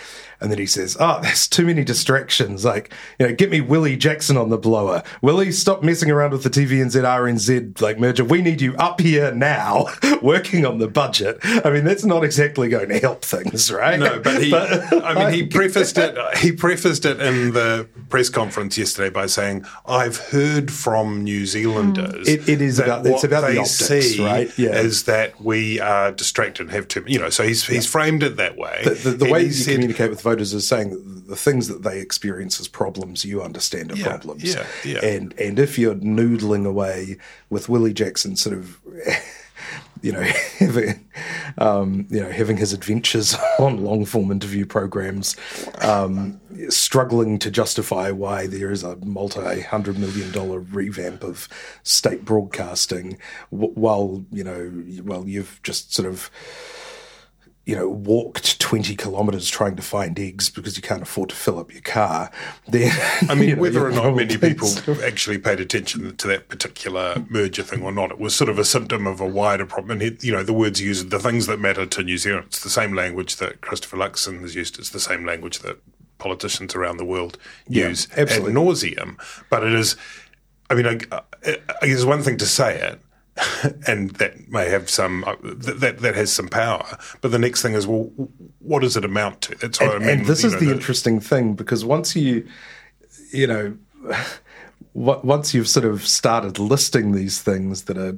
and 0.40 0.50
then 0.50 0.58
he 0.58 0.66
says, 0.66 0.96
oh, 1.00 1.20
there's 1.22 1.48
too 1.48 1.64
many 1.64 1.84
distractions. 1.84 2.64
Like, 2.64 2.92
you 3.18 3.26
know, 3.26 3.34
get 3.34 3.50
me 3.50 3.60
Willie 3.60 3.96
Jackson 3.96 4.36
on 4.36 4.50
the 4.50 4.58
blower. 4.58 5.02
Willie, 5.22 5.52
stop 5.52 5.82
messing 5.82 6.10
around 6.10 6.32
with 6.32 6.42
the 6.42 6.50
TVNZ 6.50 7.02
RNZ 7.02 7.80
like 7.80 7.98
merger. 7.98 8.24
We 8.24 8.42
need 8.42 8.60
you 8.60 8.74
up 8.76 9.00
here 9.00 9.32
now 9.32 9.86
working 10.22 10.66
on 10.66 10.78
the 10.78 10.88
budget. 10.88 11.38
I 11.42 11.70
mean, 11.70 11.84
that's 11.84 12.04
not 12.04 12.24
exactly 12.24 12.68
going 12.68 12.88
to 12.88 12.98
help 12.98 13.24
things, 13.24 13.72
right? 13.72 13.98
No, 13.98 14.20
but 14.20 14.42
he, 14.42 14.50
but, 14.56 15.04
I 15.04 15.14
mean, 15.14 15.32
he 15.32 15.46
prefaced 15.46 15.96
it, 15.98 16.18
he 16.38 16.52
prefaced 16.52 17.04
it 17.04 17.20
in 17.20 17.52
the 17.52 17.88
press 18.08 18.28
conference 18.28 18.76
yesterday 18.76 19.10
by 19.10 19.26
saying, 19.36 19.64
I've 19.86 20.16
heard 20.16 20.72
from 20.72 21.22
New 21.22 21.46
Zealanders. 21.46 22.26
It, 22.26 22.48
it 22.48 22.60
is 22.60 22.80
about, 22.80 23.06
it's 23.06 23.22
about 23.22 23.42
the 23.42 23.58
optics, 23.58 24.18
right? 24.18 24.50
Yeah. 24.58 24.80
Is 24.80 25.04
that 25.04 25.40
we 25.40 25.78
are 25.78 26.10
distracted 26.10 26.62
and 26.62 26.70
have 26.72 26.88
too, 26.88 27.04
you 27.06 27.20
know, 27.20 27.30
so 27.30 27.44
he's, 27.44 27.64
he's 27.64 27.86
framed 27.86 28.24
it 28.24 28.36
that 28.38 28.56
way. 28.56 28.80
The, 28.82 28.90
the, 28.90 29.10
the 29.10 29.30
way 29.30 29.44
you 29.44 29.52
said, 29.52 29.74
communicate 29.74 30.10
with 30.10 30.22
voters 30.22 30.52
is 30.52 30.66
saying 30.66 30.90
that 30.90 31.28
the 31.28 31.36
things 31.36 31.68
that 31.68 31.84
they 31.84 32.00
experience 32.00 32.58
as 32.58 32.66
problems, 32.66 33.24
you 33.24 33.42
understand 33.42 33.92
are 33.92 33.96
yeah, 33.96 34.08
problems. 34.08 34.42
Yeah, 34.42 34.66
yeah. 34.84 35.04
And 35.04 35.32
and 35.38 35.58
if 35.58 35.78
you're 35.78 35.94
noodling 35.94 36.66
away 36.66 37.18
with 37.50 37.68
Willie 37.68 37.94
Jackson, 37.94 38.34
sort 38.36 38.56
of. 38.56 38.80
You 40.06 40.12
know, 40.12 40.22
having, 40.58 41.04
um, 41.58 42.06
you 42.10 42.20
know, 42.20 42.30
having 42.30 42.56
his 42.56 42.72
adventures 42.72 43.36
on 43.58 43.82
long 43.82 44.04
form 44.04 44.30
interview 44.30 44.64
programs, 44.64 45.36
um, 45.80 46.40
struggling 46.68 47.40
to 47.40 47.50
justify 47.50 48.12
why 48.12 48.46
there 48.46 48.70
is 48.70 48.84
a 48.84 48.94
multi 49.04 49.60
hundred 49.62 49.98
million 49.98 50.30
dollar 50.30 50.60
revamp 50.60 51.24
of 51.24 51.48
state 51.82 52.24
broadcasting, 52.24 53.18
while 53.50 54.24
you 54.30 54.44
know, 54.44 54.72
well, 55.02 55.26
you've 55.26 55.60
just 55.64 55.92
sort 55.92 56.08
of 56.08 56.30
you 57.66 57.74
know, 57.74 57.88
walked 57.88 58.55
20 58.66 58.96
kilometres 58.96 59.48
trying 59.48 59.76
to 59.76 59.80
find 59.80 60.18
eggs 60.18 60.50
because 60.50 60.76
you 60.76 60.82
can't 60.82 61.02
afford 61.02 61.28
to 61.28 61.36
fill 61.36 61.60
up 61.60 61.72
your 61.72 61.82
car, 61.82 62.32
then. 62.66 62.90
I 63.30 63.36
mean, 63.36 63.48
you 63.50 63.54
know, 63.54 63.62
whether 63.62 63.86
or 63.86 63.92
not 63.92 64.16
many 64.16 64.36
people 64.36 64.68
actually 65.04 65.38
paid 65.38 65.60
attention 65.60 66.16
to 66.16 66.26
that 66.26 66.48
particular 66.48 67.24
merger 67.30 67.62
thing 67.62 67.84
or 67.84 67.92
not, 67.92 68.10
it 68.10 68.18
was 68.18 68.34
sort 68.34 68.50
of 68.50 68.58
a 68.58 68.64
symptom 68.64 69.06
of 69.06 69.20
a 69.20 69.26
wider 69.26 69.66
problem. 69.66 70.00
And, 70.00 70.20
you 70.20 70.32
know, 70.32 70.42
the 70.42 70.52
words 70.52 70.82
used, 70.82 71.10
the 71.10 71.20
things 71.20 71.46
that 71.46 71.60
matter 71.60 71.86
to 71.86 72.02
New 72.02 72.18
Zealand, 72.18 72.46
it's 72.48 72.64
the 72.64 72.68
same 72.68 72.92
language 72.92 73.36
that 73.36 73.60
Christopher 73.60 73.98
Luxon 73.98 74.40
has 74.40 74.56
used, 74.56 74.80
it's 74.80 74.90
the 74.90 74.98
same 74.98 75.24
language 75.24 75.60
that 75.60 75.78
politicians 76.18 76.74
around 76.74 76.96
the 76.96 77.04
world 77.04 77.38
use 77.68 78.08
yeah, 78.16 78.22
ad 78.22 78.28
nauseum. 78.30 79.16
But 79.48 79.62
it 79.62 79.74
is, 79.74 79.94
I 80.70 80.74
mean, 80.74 80.88
I, 80.88 80.98
I 81.80 81.86
guess 81.86 82.04
one 82.04 82.22
thing 82.22 82.36
to 82.38 82.46
say 82.46 82.80
it, 82.80 83.00
and 83.86 84.10
that 84.12 84.48
may 84.48 84.68
have 84.68 84.88
some 84.88 85.24
uh, 85.24 85.36
that 85.42 85.98
that 85.98 86.14
has 86.14 86.32
some 86.32 86.48
power. 86.48 86.98
But 87.20 87.32
the 87.32 87.38
next 87.38 87.62
thing 87.62 87.74
is, 87.74 87.86
well, 87.86 88.10
what 88.60 88.80
does 88.80 88.96
it 88.96 89.04
amount 89.04 89.42
to? 89.42 89.54
That's 89.56 89.80
what 89.80 89.94
and, 89.94 90.04
I 90.04 90.06
mean. 90.06 90.18
And 90.18 90.26
this 90.26 90.44
is 90.44 90.54
know, 90.54 90.60
the, 90.60 90.66
the 90.66 90.72
interesting 90.72 91.20
thing 91.20 91.54
because 91.54 91.84
once 91.84 92.16
you, 92.16 92.46
you 93.32 93.46
know, 93.46 93.76
once 94.94 95.52
you've 95.52 95.68
sort 95.68 95.84
of 95.84 96.06
started 96.06 96.58
listing 96.58 97.12
these 97.12 97.42
things 97.42 97.84
that 97.84 97.98
are 97.98 98.16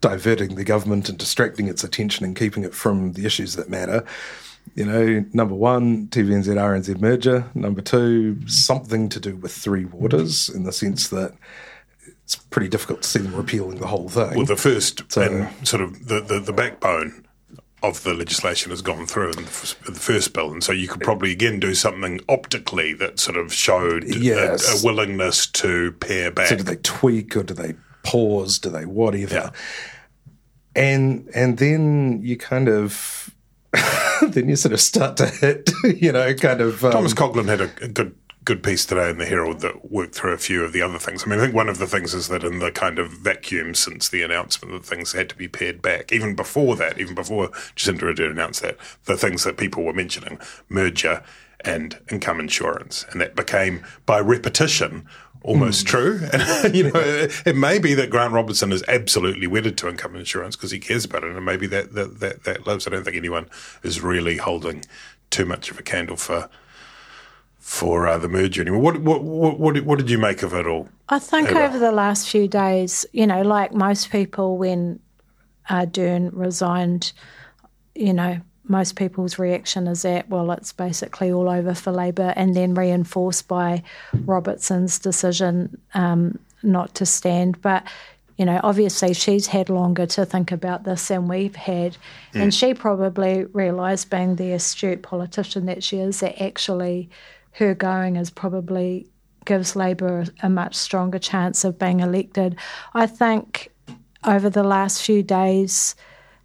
diverting 0.00 0.54
the 0.54 0.64
government 0.64 1.08
and 1.08 1.18
distracting 1.18 1.68
its 1.68 1.84
attention 1.84 2.24
and 2.24 2.36
keeping 2.36 2.64
it 2.64 2.74
from 2.74 3.12
the 3.12 3.26
issues 3.26 3.56
that 3.56 3.68
matter, 3.68 4.04
You 4.74 4.84
know, 4.84 5.24
number 5.32 5.54
one, 5.54 6.08
TVNZ 6.08 6.46
RNZ 6.46 7.00
merger. 7.00 7.50
Number 7.54 7.80
two, 7.80 8.46
something 8.46 9.08
to 9.10 9.20
do 9.20 9.36
with 9.36 9.52
Three 9.52 9.84
Waters 9.84 10.48
in 10.48 10.64
the 10.64 10.72
sense 10.72 11.08
that 11.08 11.32
it's 12.26 12.34
pretty 12.36 12.68
difficult 12.68 13.02
to 13.02 13.08
see 13.08 13.20
them 13.20 13.34
repealing 13.36 13.78
the 13.78 13.86
whole 13.86 14.08
thing. 14.08 14.34
Well, 14.36 14.44
the 14.46 14.56
first 14.56 15.02
So- 15.12 15.22
and 15.22 15.66
sort 15.68 15.80
of 15.82 16.08
the, 16.08 16.20
the, 16.20 16.40
the 16.40 16.52
backbone 16.52 17.22
of 17.84 18.02
the 18.02 18.14
legislation 18.14 18.70
has 18.70 18.82
gone 18.82 19.06
through 19.06 19.30
in 19.30 19.36
the, 19.36 19.42
f- 19.42 19.76
the 19.86 19.92
first 19.92 20.32
bill, 20.32 20.50
and 20.50 20.64
so 20.64 20.72
you 20.72 20.88
could 20.88 21.02
probably 21.02 21.30
again 21.30 21.60
do 21.60 21.72
something 21.72 22.18
optically 22.28 22.94
that 22.94 23.20
sort 23.20 23.36
of 23.36 23.52
showed 23.52 24.02
a- 24.04 24.18
Yes. 24.18 24.82
a, 24.82 24.84
willingness 24.84 25.46
to 25.46 25.92
pare 26.00 26.32
back. 26.32 26.48
So 26.48 26.56
do 26.56 26.64
they 26.64 26.76
tweak 26.76 27.36
or 27.36 27.44
do 27.44 27.54
they 27.54 27.74
pause? 28.02 28.58
Do 28.58 28.70
they 28.70 28.86
whatever? 28.86 29.32
Yeah. 29.34 29.50
And 30.74 31.28
and 31.34 31.58
then 31.58 32.20
you 32.22 32.36
kind 32.36 32.68
of 32.68 33.30
then 34.28 34.48
you 34.48 34.56
sort 34.56 34.72
of 34.72 34.80
start 34.80 35.16
to 35.18 35.26
hit, 35.26 35.70
you 36.00 36.10
know, 36.12 36.34
kind 36.34 36.60
of 36.60 36.84
um, 36.84 36.92
Thomas 36.92 37.14
Coughlan 37.14 37.46
had 37.46 37.60
a, 37.60 37.70
a 37.82 37.88
good 37.88 38.14
good 38.46 38.62
piece 38.62 38.86
today 38.86 39.10
in 39.10 39.18
the 39.18 39.26
Herald 39.26 39.60
that 39.60 39.90
worked 39.90 40.14
through 40.14 40.32
a 40.32 40.38
few 40.38 40.62
of 40.64 40.72
the 40.72 40.80
other 40.80 40.98
things. 40.98 41.24
I 41.24 41.28
mean, 41.28 41.40
I 41.40 41.42
think 41.42 41.54
one 41.54 41.68
of 41.68 41.78
the 41.78 41.86
things 41.86 42.14
is 42.14 42.28
that 42.28 42.44
in 42.44 42.60
the 42.60 42.70
kind 42.70 43.00
of 43.00 43.10
vacuum 43.10 43.74
since 43.74 44.08
the 44.08 44.22
announcement 44.22 44.72
that 44.72 44.88
things 44.88 45.12
had 45.12 45.28
to 45.30 45.36
be 45.36 45.48
pared 45.48 45.82
back, 45.82 46.12
even 46.12 46.36
before 46.36 46.76
that, 46.76 46.98
even 47.00 47.16
before 47.16 47.48
Jacinda 47.74 48.02
Ardern 48.02 48.30
announced 48.30 48.62
that, 48.62 48.78
the 49.04 49.16
things 49.16 49.42
that 49.42 49.56
people 49.56 49.82
were 49.82 49.92
mentioning, 49.92 50.38
merger 50.68 51.24
and 51.64 51.98
income 52.08 52.38
insurance, 52.38 53.04
and 53.10 53.20
that 53.20 53.34
became 53.34 53.84
by 54.06 54.20
repetition 54.20 55.08
almost 55.42 55.82
hmm. 55.82 55.88
true. 55.88 56.20
And 56.32 56.74
you 56.74 56.84
know, 56.84 57.00
it, 57.00 57.42
it 57.44 57.56
may 57.56 57.80
be 57.80 57.94
that 57.94 58.10
Grant 58.10 58.32
Robertson 58.32 58.70
is 58.70 58.84
absolutely 58.86 59.48
wedded 59.48 59.76
to 59.78 59.88
income 59.88 60.14
insurance 60.14 60.54
because 60.54 60.70
he 60.70 60.78
cares 60.78 61.04
about 61.04 61.24
it, 61.24 61.34
and 61.34 61.44
maybe 61.44 61.66
that 61.66 61.94
that 61.94 62.20
that, 62.20 62.44
that 62.44 62.66
lives. 62.66 62.86
I 62.86 62.90
don't 62.90 63.02
think 63.02 63.16
anyone 63.16 63.48
is 63.82 64.00
really 64.00 64.36
holding 64.36 64.84
too 65.30 65.44
much 65.44 65.68
of 65.70 65.80
a 65.80 65.82
candle 65.82 66.16
for 66.16 66.48
for 67.66 68.06
uh, 68.06 68.16
the 68.16 68.28
merger 68.28 68.62
anymore. 68.62 68.80
What 68.80 69.00
what, 69.00 69.24
what 69.24 69.84
what 69.84 69.98
did- 69.98 70.08
you 70.08 70.18
make 70.18 70.44
of 70.44 70.54
it 70.54 70.66
all? 70.68 70.88
I 71.08 71.18
think 71.18 71.50
Ava. 71.50 71.64
over 71.64 71.78
the 71.80 71.90
last 71.90 72.28
few 72.28 72.46
days, 72.46 73.04
you 73.12 73.26
know, 73.26 73.42
like 73.42 73.74
most 73.74 74.10
people, 74.10 74.56
when 74.56 75.00
uh, 75.68 75.84
Dern 75.84 76.30
resigned, 76.30 77.12
you 77.96 78.12
know, 78.12 78.40
most 78.68 78.94
people's 78.94 79.36
reaction 79.36 79.88
is 79.88 80.02
that, 80.02 80.28
well, 80.28 80.52
it's 80.52 80.72
basically 80.72 81.32
all 81.32 81.48
over 81.48 81.74
for 81.74 81.90
Labor, 81.90 82.32
and 82.36 82.54
then 82.54 82.74
reinforced 82.74 83.48
by 83.48 83.82
Robertson's 84.24 85.00
decision 85.00 85.76
um, 85.94 86.38
not 86.62 86.94
to 86.94 87.04
stand. 87.04 87.60
But, 87.62 87.84
you 88.36 88.44
know, 88.44 88.60
obviously 88.62 89.12
she's 89.12 89.48
had 89.48 89.70
longer 89.70 90.06
to 90.06 90.24
think 90.24 90.52
about 90.52 90.84
this 90.84 91.08
than 91.08 91.26
we've 91.26 91.56
had. 91.56 91.96
And 92.32 92.54
she 92.54 92.74
probably 92.74 93.44
realised, 93.44 94.08
being 94.08 94.36
the 94.36 94.52
astute 94.52 95.02
politician 95.02 95.66
that 95.66 95.82
she 95.82 95.98
is, 95.98 96.20
that 96.20 96.40
actually 96.40 97.10
her 97.56 97.74
going 97.74 98.16
is 98.16 98.30
probably 98.30 99.08
gives 99.46 99.76
Labor 99.76 100.24
a 100.42 100.50
much 100.50 100.74
stronger 100.74 101.18
chance 101.18 101.64
of 101.64 101.78
being 101.78 102.00
elected. 102.00 102.56
I 102.92 103.06
think 103.06 103.70
over 104.24 104.50
the 104.50 104.62
last 104.62 105.02
few 105.02 105.22
days, 105.22 105.94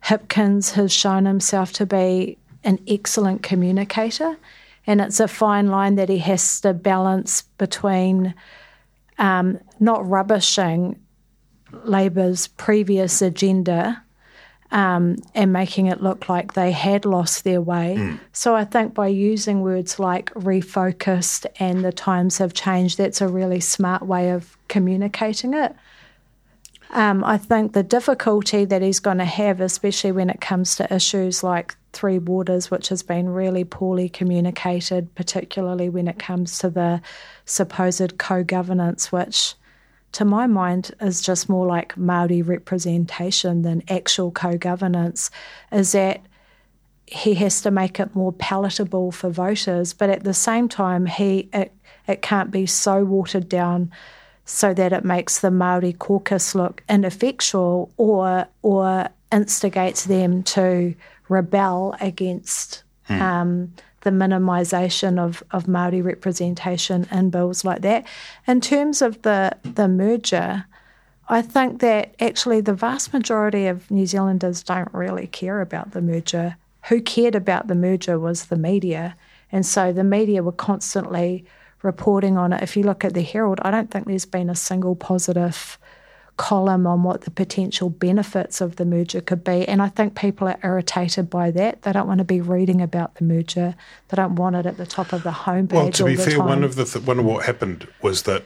Hipkins 0.04 0.72
has 0.74 0.94
shown 0.94 1.26
himself 1.26 1.74
to 1.74 1.86
be 1.86 2.38
an 2.64 2.80
excellent 2.88 3.44
communicator, 3.44 4.38
and 4.88 5.02
it's 5.02 5.20
a 5.20 5.28
fine 5.28 5.68
line 5.68 5.96
that 5.96 6.10
he 6.10 6.20
has 6.20 6.62
to 6.62 6.74
balance 6.74 7.42
between 7.58 8.34
um, 9.18 9.60
not 9.80 10.08
rubbishing 10.08 11.00
Labor's 11.84 12.48
previous 12.48 13.22
agenda 13.22 14.04
um, 14.72 15.18
and 15.36 15.52
making 15.52 15.88
it 15.88 16.02
look 16.02 16.30
like 16.30 16.54
they 16.54 16.72
had 16.72 17.06
lost 17.06 17.44
their 17.44 17.62
way. 17.62 18.18
So 18.32 18.56
I 18.56 18.64
think 18.64 18.94
by 18.94 19.08
using 19.08 19.62
words 19.62 20.00
like 20.00 20.34
refocused 20.34 21.46
and 21.60 21.84
the 21.84 21.92
times 21.92 22.38
have 22.38 22.54
changed, 22.54 22.98
that's 22.98 23.22
a 23.22 23.28
really 23.28 23.60
smart 23.60 24.04
way 24.04 24.32
of 24.32 24.58
communicating 24.70 25.54
it. 25.54 25.76
Um, 26.92 27.24
I 27.24 27.38
think 27.38 27.72
the 27.72 27.84
difficulty 27.84 28.66
that 28.66 28.82
he's 28.82 29.00
going 29.00 29.20
to 29.20 29.26
have, 29.26 29.62
especially 29.62 30.12
when 30.12 30.30
it 30.30 30.42
comes 30.42 30.76
to 30.76 30.94
issues 30.94 31.42
like 31.42 31.76
Three 31.94 32.20
Waters, 32.20 32.70
which 32.70 32.90
has 32.90 33.02
been 33.02 33.30
really 33.30 33.64
poorly 33.64 34.10
communicated, 34.10 35.14
particularly 35.16 35.90
when 35.90 36.08
it 36.08 36.20
comes 36.20 36.60
to 36.60 36.70
the 36.70 37.02
supposed 37.46 38.18
co 38.18 38.44
governance, 38.44 39.12
which 39.12 39.56
to 40.14 40.26
my 40.26 40.48
mind 40.48 40.92
is 41.00 41.22
just 41.22 41.50
more 41.50 41.66
like 41.66 41.98
Maori 41.98 42.42
representation 42.42 43.62
than 43.62 43.84
actual 43.88 44.32
co 44.32 44.58
governance, 44.58 45.32
is 45.72 45.94
that 45.94 46.22
he 47.06 47.34
has 47.36 47.62
to 47.62 47.72
make 47.72 48.00
it 48.00 48.16
more 48.16 48.32
palatable 48.34 49.12
for 49.12 49.30
voters, 49.30 49.94
but 49.94 50.10
at 50.10 50.24
the 50.24 50.34
same 50.34 50.70
time, 50.70 51.06
he 51.06 51.50
it, 51.54 51.74
it 52.08 52.22
can't 52.22 52.52
be 52.52 52.66
so 52.66 53.04
watered 53.04 53.50
down 53.50 53.92
so 54.46 54.74
that 54.74 54.92
it 54.92 55.06
makes 55.06 55.40
the 55.40 55.52
Maori 55.52 55.94
caucus 55.94 56.56
look 56.56 56.84
ineffectual 56.90 57.92
or 57.98 58.48
or 58.62 59.10
instigates 59.32 60.06
them 60.06 60.44
to 60.44 60.94
rebel 61.30 61.96
against 62.02 62.84
um, 63.10 63.74
the 64.02 64.10
minimisation 64.10 65.20
of, 65.20 65.44
of 65.52 65.68
Maori 65.68 66.02
representation 66.02 67.08
in 67.12 67.30
bills 67.30 67.64
like 67.64 67.82
that. 67.82 68.06
In 68.48 68.62
terms 68.62 69.02
of 69.02 69.22
the 69.22 69.56
the 69.64 69.88
merger, 69.88 70.66
I 71.30 71.42
think 71.42 71.80
that 71.80 72.16
actually 72.20 72.62
the 72.62 72.74
vast 72.74 73.14
majority 73.14 73.68
of 73.68 73.90
New 73.90 74.06
Zealanders 74.06 74.64
don't 74.64 74.94
really 74.94 75.28
care 75.28 75.62
about 75.62 75.92
the 75.92 76.02
merger. 76.02 76.58
Who 76.90 77.00
cared 77.02 77.36
about 77.36 77.68
the 77.68 77.76
merger 77.76 78.20
was 78.20 78.48
the 78.48 78.58
media. 78.58 79.16
And 79.52 79.66
so 79.66 79.94
the 79.94 80.04
media 80.04 80.44
were 80.44 80.52
constantly 80.52 81.46
reporting 81.84 82.38
on 82.38 82.54
it. 82.54 82.64
If 82.64 82.76
you 82.76 82.84
look 82.84 83.06
at 83.06 83.14
the 83.14 83.22
Herald, 83.22 83.60
I 83.64 83.72
don't 83.72 83.92
think 83.92 84.08
there's 84.08 84.26
been 84.26 84.50
a 84.50 84.56
single 84.56 84.96
positive 84.96 85.78
column 86.38 86.88
on 86.88 87.04
what 87.04 87.22
the 87.22 87.32
potential 87.32 87.90
benefits 87.90 88.62
of 88.62 88.78
the 88.78 88.86
merger 88.86 89.22
could 89.22 89.44
be. 89.44 89.68
And 89.68 89.82
I 89.82 89.90
think 89.90 90.16
people 90.16 90.48
are 90.48 90.60
irritated 90.64 91.30
by 91.30 91.52
that. 91.52 91.84
They 91.84 91.92
don't 91.92 92.08
want 92.08 92.18
to 92.18 92.24
be 92.24 92.42
reading 92.42 92.82
about 92.82 93.16
the 93.16 93.24
merger. 93.24 93.76
They 94.10 94.16
don't 94.16 94.36
want 94.36 94.56
it 94.56 94.66
at 94.66 94.78
the 94.78 94.86
top 94.86 95.14
of 95.14 95.24
the 95.24 95.32
homepage 95.32 95.72
Well, 95.74 95.92
to 95.92 96.06
be 96.06 96.16
fair, 96.16 96.38
time. 96.38 96.48
one 96.48 96.64
of 96.64 96.76
the 96.76 96.86
th- 96.86 97.06
one 97.06 97.20
of 97.20 97.26
what 97.26 97.46
happened 97.46 97.88
was 98.02 98.24
that 98.24 98.46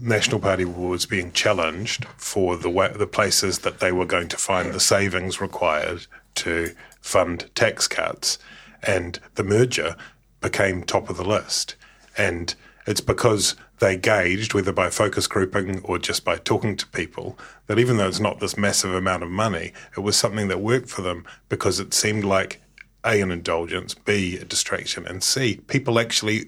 National 0.00 0.40
Party 0.40 0.64
was 0.64 1.06
being 1.06 1.30
challenged 1.32 2.06
for 2.16 2.56
the 2.56 2.70
way, 2.70 2.90
the 2.92 3.06
places 3.06 3.60
that 3.60 3.78
they 3.78 3.92
were 3.92 4.06
going 4.06 4.28
to 4.28 4.36
find 4.36 4.72
the 4.72 4.80
savings 4.80 5.40
required 5.40 6.06
to 6.36 6.74
fund 7.00 7.48
tax 7.54 7.86
cuts, 7.86 8.38
and 8.82 9.20
the 9.36 9.44
merger 9.44 9.94
became 10.40 10.82
top 10.82 11.08
of 11.08 11.16
the 11.16 11.24
list. 11.24 11.76
And 12.18 12.54
it's 12.86 13.00
because 13.00 13.54
they 13.78 13.96
gauged, 13.96 14.54
whether 14.54 14.72
by 14.72 14.90
focus 14.90 15.26
grouping 15.26 15.80
or 15.82 15.98
just 15.98 16.24
by 16.24 16.36
talking 16.36 16.76
to 16.76 16.86
people, 16.88 17.38
that 17.66 17.78
even 17.78 17.96
though 17.96 18.08
it's 18.08 18.20
not 18.20 18.40
this 18.40 18.56
massive 18.56 18.94
amount 18.94 19.22
of 19.22 19.28
money, 19.30 19.72
it 19.96 20.00
was 20.00 20.16
something 20.16 20.48
that 20.48 20.60
worked 20.60 20.88
for 20.88 21.02
them 21.02 21.24
because 21.48 21.78
it 21.80 21.92
seemed 21.92 22.24
like 22.24 22.60
A, 23.04 23.20
an 23.20 23.30
indulgence, 23.30 23.94
B, 23.94 24.38
a 24.38 24.44
distraction, 24.44 25.06
and 25.06 25.22
C, 25.22 25.60
people 25.66 25.98
actually 25.98 26.46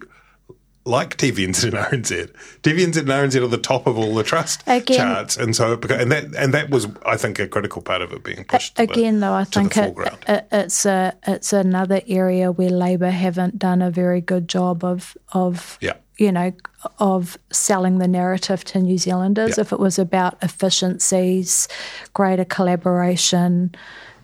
like 0.84 1.18
TVNZ 1.18 1.64
and 1.64 1.74
RNZ. 2.04 2.32
TVNZ 2.62 2.96
and 3.00 3.08
RNZ 3.08 3.42
are 3.42 3.46
the 3.46 3.58
top 3.58 3.86
of 3.86 3.98
all 3.98 4.14
the 4.14 4.22
trust 4.22 4.62
Again- 4.66 4.96
charts, 4.96 5.36
and 5.36 5.54
so 5.54 5.72
it 5.74 5.90
and 5.90 6.10
that 6.10 6.34
and 6.34 6.54
that 6.54 6.70
was, 6.70 6.86
I 7.04 7.18
think, 7.18 7.38
a 7.38 7.46
critical 7.46 7.82
part 7.82 8.00
of 8.00 8.10
it 8.12 8.24
being 8.24 8.44
pushed 8.44 8.74
to 8.76 8.86
the- 8.86 8.92
Again, 8.92 9.20
though, 9.20 9.34
I 9.34 9.44
think 9.44 9.76
it, 9.76 9.94
it, 10.26 10.46
it's 10.50 10.86
a 10.86 11.14
it's 11.26 11.52
another 11.52 12.00
area 12.08 12.50
where 12.50 12.70
Labor 12.70 13.10
haven't 13.10 13.58
done 13.58 13.82
a 13.82 13.90
very 13.90 14.22
good 14.22 14.48
job 14.48 14.82
of 14.82 15.14
of 15.32 15.76
Yeah. 15.82 15.94
You 16.18 16.32
know 16.32 16.52
of 16.98 17.38
selling 17.50 17.98
the 17.98 18.08
narrative 18.08 18.64
to 18.64 18.80
New 18.80 18.98
Zealanders. 18.98 19.56
Yeah. 19.56 19.62
If 19.62 19.72
it 19.72 19.78
was 19.78 19.98
about 19.98 20.36
efficiencies, 20.42 21.68
greater 22.12 22.44
collaboration, 22.44 23.74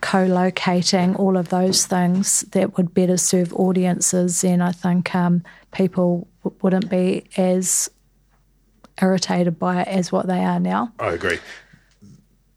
co-locating, 0.00 1.16
all 1.16 1.36
of 1.36 1.48
those 1.48 1.86
things 1.86 2.40
that 2.52 2.76
would 2.76 2.92
better 2.92 3.16
serve 3.16 3.54
audiences, 3.54 4.42
then 4.42 4.60
I 4.60 4.72
think 4.72 5.14
um, 5.14 5.42
people 5.72 6.28
w- 6.42 6.56
wouldn't 6.62 6.90
be 6.90 7.24
as 7.36 7.88
irritated 9.00 9.58
by 9.58 9.82
it 9.82 9.88
as 9.88 10.12
what 10.12 10.26
they 10.26 10.44
are 10.44 10.60
now. 10.60 10.92
I 10.98 11.12
agree. 11.12 11.38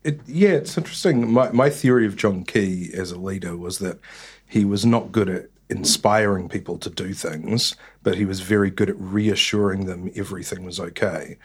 It, 0.03 0.19
yeah, 0.27 0.49
it's 0.49 0.77
interesting. 0.77 1.31
My, 1.31 1.51
my 1.51 1.69
theory 1.69 2.05
of 2.05 2.15
John 2.15 2.43
Key 2.43 2.91
as 2.93 3.11
a 3.11 3.19
leader 3.19 3.55
was 3.55 3.79
that 3.79 3.99
he 4.47 4.65
was 4.65 4.85
not 4.85 5.11
good 5.11 5.29
at 5.29 5.49
inspiring 5.69 6.47
people 6.47 6.77
to 6.77 6.89
do 6.89 7.13
things, 7.13 7.75
but 8.03 8.15
he 8.15 8.23
was 8.23 8.39
very 8.39 8.69
good 8.69 8.89
at 8.89 8.99
reassuring 8.99 9.85
them 9.85 10.09
everything 10.15 10.63
was 10.63 10.79
okay. 10.79 11.37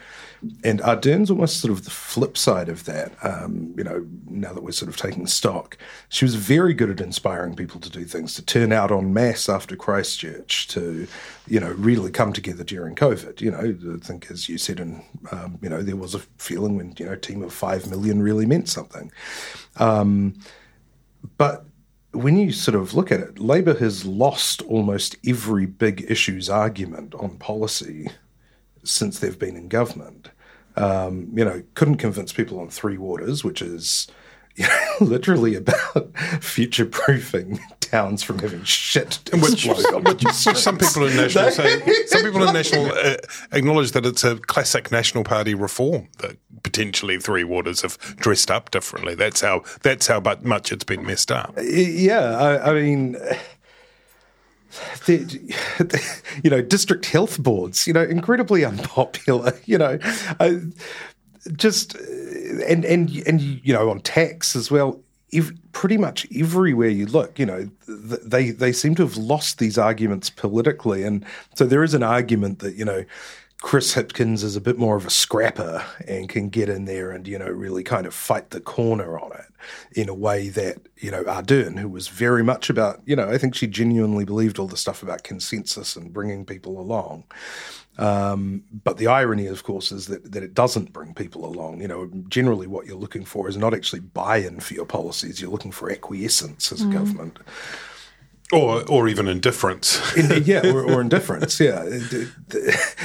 And 0.62 0.80
Ardern's 0.82 1.28
almost 1.28 1.60
sort 1.60 1.72
of 1.72 1.84
the 1.84 1.90
flip 1.90 2.38
side 2.38 2.68
of 2.68 2.84
that. 2.84 3.12
Um, 3.24 3.74
you 3.76 3.82
know, 3.82 4.06
now 4.28 4.52
that 4.52 4.62
we're 4.62 4.70
sort 4.70 4.88
of 4.88 4.96
taking 4.96 5.26
stock, 5.26 5.76
she 6.08 6.24
was 6.24 6.36
very 6.36 6.72
good 6.72 6.88
at 6.88 7.00
inspiring 7.00 7.56
people 7.56 7.80
to 7.80 7.90
do 7.90 8.04
things, 8.04 8.34
to 8.34 8.42
turn 8.42 8.72
out 8.72 8.92
en 8.92 9.12
masse 9.12 9.48
after 9.48 9.74
Christchurch, 9.74 10.68
to 10.68 11.08
you 11.48 11.58
know 11.58 11.72
really 11.72 12.12
come 12.12 12.32
together 12.32 12.62
during 12.62 12.94
COVID. 12.94 13.40
You 13.40 13.50
know, 13.50 13.94
I 13.94 13.98
think 14.04 14.30
as 14.30 14.48
you 14.48 14.56
said, 14.56 14.78
and 14.78 15.02
um, 15.32 15.58
you 15.62 15.68
know, 15.68 15.82
there 15.82 15.96
was 15.96 16.14
a 16.14 16.20
feeling 16.38 16.76
when 16.76 16.94
you 16.96 17.06
know, 17.06 17.12
a 17.12 17.16
team 17.16 17.42
of 17.42 17.52
five 17.52 17.90
million 17.90 18.22
really 18.22 18.46
meant 18.46 18.68
something. 18.68 19.10
Um, 19.76 20.34
but 21.38 21.66
when 22.12 22.36
you 22.36 22.52
sort 22.52 22.74
of 22.74 22.94
look 22.94 23.10
at 23.10 23.20
it, 23.20 23.38
Labour 23.38 23.74
has 23.74 24.04
lost 24.04 24.62
almost 24.62 25.16
every 25.26 25.66
big 25.66 26.10
issues 26.10 26.48
argument 26.50 27.14
on 27.14 27.38
policy 27.38 28.08
since 28.84 29.18
they've 29.18 29.38
been 29.38 29.56
in 29.56 29.68
government. 29.68 30.30
Um, 30.76 31.30
you 31.34 31.44
know, 31.44 31.62
couldn't 31.74 31.96
convince 31.96 32.32
people 32.32 32.60
on 32.60 32.68
Three 32.68 32.98
Waters, 32.98 33.44
which 33.44 33.62
is 33.62 34.08
you 34.56 34.64
know, 35.00 35.06
literally 35.06 35.54
about 35.54 36.16
future 36.40 36.86
proofing 36.86 37.60
towns 37.80 38.22
from 38.22 38.38
having 38.38 38.64
shit 38.64 39.20
which, 39.34 39.66
which 39.66 40.26
some 40.34 40.78
people 40.78 41.06
in 41.06 41.16
national 41.16 41.50
say 41.50 42.04
some 42.06 42.22
people 42.22 42.42
in 42.46 42.54
national 42.54 42.86
uh, 42.86 43.16
acknowledge 43.52 43.92
that 43.92 44.06
it's 44.06 44.24
a 44.24 44.36
classic 44.36 44.90
national 44.90 45.24
party 45.24 45.54
reform 45.54 46.08
that 46.18 46.36
potentially 46.62 47.18
three 47.18 47.44
waters 47.44 47.82
have 47.82 47.98
dressed 48.16 48.50
up 48.50 48.70
differently. 48.70 49.14
That's 49.14 49.40
how 49.40 49.62
that's 49.82 50.06
how 50.06 50.20
much 50.42 50.72
it's 50.72 50.84
been 50.84 51.04
messed 51.04 51.32
up. 51.32 51.54
Yeah 51.60 52.36
i, 52.38 52.70
I 52.70 52.74
mean 52.74 53.16
the, 55.06 55.16
the, 55.78 56.22
you 56.42 56.50
know, 56.50 56.62
district 56.62 57.06
health 57.06 57.38
boards, 57.38 57.86
you 57.86 57.92
know, 57.92 58.02
incredibly 58.02 58.64
unpopular, 58.64 59.52
you 59.66 59.78
know, 59.78 59.98
just 61.56 61.94
and 61.94 62.84
and 62.84 63.10
and 63.26 63.40
you 63.40 63.72
know 63.72 63.90
on 63.90 64.00
tax 64.00 64.56
as 64.56 64.70
well. 64.70 65.00
If, 65.30 65.50
pretty 65.72 65.96
much 65.96 66.26
everywhere 66.36 66.90
you 66.90 67.06
look, 67.06 67.38
you 67.38 67.46
know, 67.46 67.70
they 67.88 68.50
they 68.50 68.70
seem 68.70 68.94
to 68.96 69.02
have 69.02 69.16
lost 69.16 69.58
these 69.58 69.78
arguments 69.78 70.28
politically, 70.28 71.04
and 71.04 71.24
so 71.54 71.64
there 71.64 71.82
is 71.82 71.94
an 71.94 72.02
argument 72.02 72.58
that 72.58 72.74
you 72.74 72.84
know 72.84 73.06
Chris 73.62 73.94
Hipkins 73.94 74.42
is 74.42 74.56
a 74.56 74.60
bit 74.60 74.76
more 74.76 74.96
of 74.96 75.06
a 75.06 75.10
scrapper 75.10 75.84
and 76.08 76.28
can 76.28 76.48
get 76.48 76.68
in 76.68 76.84
there 76.84 77.12
and, 77.12 77.28
you 77.28 77.38
know, 77.38 77.46
really 77.46 77.84
kind 77.84 78.06
of 78.06 78.12
fight 78.12 78.50
the 78.50 78.60
corner 78.60 79.18
on 79.18 79.30
it 79.32 79.98
in 79.98 80.08
a 80.08 80.14
way 80.14 80.48
that, 80.48 80.78
you 80.96 81.12
know, 81.12 81.22
Ardern, 81.24 81.78
who 81.78 81.88
was 81.88 82.08
very 82.08 82.42
much 82.42 82.68
about, 82.68 83.00
you 83.06 83.14
know, 83.14 83.30
I 83.30 83.38
think 83.38 83.54
she 83.54 83.68
genuinely 83.68 84.24
believed 84.24 84.58
all 84.58 84.66
the 84.66 84.76
stuff 84.76 85.00
about 85.00 85.22
consensus 85.22 85.94
and 85.94 86.12
bringing 86.12 86.44
people 86.44 86.80
along. 86.80 87.22
Um, 87.98 88.64
but 88.84 88.96
the 88.96 89.06
irony, 89.06 89.46
of 89.46 89.64
course, 89.64 89.92
is 89.92 90.06
that, 90.06 90.32
that 90.32 90.42
it 90.42 90.54
doesn't 90.54 90.92
bring 90.92 91.14
people 91.14 91.44
along. 91.44 91.80
You 91.80 91.88
know, 91.88 92.10
generally 92.28 92.66
what 92.66 92.86
you're 92.86 92.96
looking 92.96 93.24
for 93.24 93.48
is 93.48 93.56
not 93.56 93.74
actually 93.74 94.00
buy-in 94.00 94.60
for 94.60 94.74
your 94.74 94.86
policies. 94.86 95.40
You're 95.40 95.50
looking 95.50 95.72
for 95.72 95.90
acquiescence 95.90 96.72
as 96.72 96.82
a 96.82 96.86
mm. 96.86 96.92
government. 96.92 97.38
Or, 98.50 98.82
or 98.90 99.08
even 99.08 99.28
indifference. 99.28 100.14
In, 100.14 100.44
yeah, 100.44 100.66
or, 100.66 100.82
or, 100.82 101.00
indifference. 101.00 101.58
Yeah, 101.58 101.84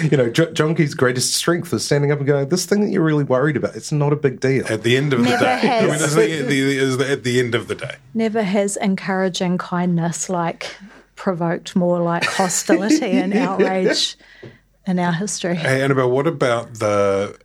you 0.04 0.18
know, 0.18 0.30
John 0.30 0.76
Key's 0.76 0.94
greatest 0.94 1.36
strength 1.36 1.72
is 1.72 1.86
standing 1.86 2.12
up 2.12 2.18
and 2.18 2.28
going, 2.28 2.50
"This 2.50 2.66
thing 2.66 2.82
that 2.82 2.92
you're 2.92 3.04
really 3.04 3.24
worried 3.24 3.56
about, 3.56 3.74
it's 3.74 3.94
not 3.94 4.12
a 4.12 4.18
big 4.18 4.42
deal." 4.42 4.68
At 4.68 4.84
the 4.84 4.98
end 4.98 5.14
of 5.14 5.22
Never 5.22 5.38
the 5.38 5.46
day, 5.46 5.56
has. 5.56 6.18
I 6.18 6.20
mean, 6.20 6.30
the, 6.30 6.42
the, 6.42 6.96
the, 6.98 7.12
at 7.12 7.24
the 7.24 7.40
end 7.40 7.56
of 7.56 7.70
the 7.70 7.76
day, 7.76 7.96
never 8.14 8.44
has 8.44 8.76
encouraging 8.76 9.58
kindness 9.58 10.30
like 10.30 10.76
provoked 11.16 11.78
more 11.78 12.02
like 12.02 12.26
hostility 12.26 13.12
and 13.12 13.34
outrage 13.38 14.18
in 14.88 15.00
our 15.00 15.12
history. 15.12 15.56
Hey, 15.56 15.82
Annabelle, 15.82 16.10
what 16.10 16.28
about 16.28 16.76
the 16.76 17.38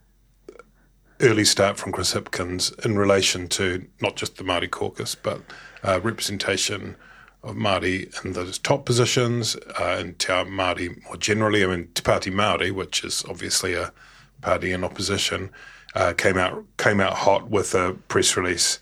early 1.20 1.44
start 1.44 1.78
from 1.78 1.92
Chris 1.92 2.14
Hipkins 2.14 2.84
in 2.84 2.98
relation 2.98 3.48
to 3.48 3.86
not 4.00 4.16
just 4.16 4.36
the 4.36 4.44
Māori 4.44 4.70
caucus, 4.70 5.14
but 5.14 5.40
uh, 5.84 6.00
representation 6.02 6.96
of 7.42 7.56
Māori 7.56 8.24
in 8.24 8.32
those 8.32 8.58
top 8.58 8.84
positions 8.84 9.56
uh, 9.78 9.96
and 9.98 10.18
Te 10.18 10.32
Māori 10.32 11.02
more 11.04 11.16
generally. 11.16 11.64
I 11.64 11.68
mean, 11.68 11.88
Te 11.94 12.02
Pāti 12.02 12.32
Māori, 12.32 12.72
which 12.72 13.04
is 13.04 13.24
obviously 13.28 13.74
a 13.74 13.92
party 14.40 14.72
in 14.72 14.84
opposition, 14.84 15.50
uh, 15.94 16.12
came 16.16 16.38
out 16.38 16.64
came 16.78 17.00
out 17.00 17.12
hot 17.12 17.50
with 17.50 17.74
a 17.74 17.94
press 18.08 18.36
release 18.36 18.78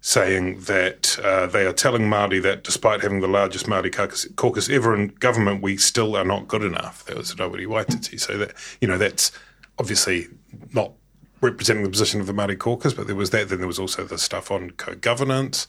saying 0.00 0.60
that 0.60 1.18
uh, 1.22 1.46
they 1.46 1.66
are 1.66 1.72
telling 1.72 2.02
Māori 2.02 2.40
that 2.42 2.64
despite 2.64 3.02
having 3.02 3.20
the 3.20 3.28
largest 3.28 3.66
Māori 3.66 3.92
caucus, 4.36 4.68
ever 4.68 4.94
in 4.94 5.08
government, 5.08 5.62
we 5.62 5.76
still 5.76 6.16
are 6.16 6.24
not 6.24 6.48
good 6.48 6.62
enough. 6.62 7.04
That 7.04 7.16
was 7.16 7.34
Rawiri 7.34 7.66
Waititi. 7.66 8.18
So 8.20 8.38
that 8.38 8.54
you 8.80 8.88
know 8.88 8.98
that's 8.98 9.32
obviously 9.78 10.28
not 10.72 10.92
representing 11.40 11.84
the 11.84 11.90
position 11.90 12.20
of 12.20 12.26
the 12.26 12.32
Māori 12.32 12.58
caucus, 12.58 12.94
but 12.94 13.06
there 13.06 13.16
was 13.16 13.30
that. 13.30 13.48
Then 13.48 13.58
there 13.58 13.66
was 13.66 13.78
also 13.78 14.04
the 14.04 14.18
stuff 14.18 14.50
on 14.50 14.70
co-governance 14.72 15.66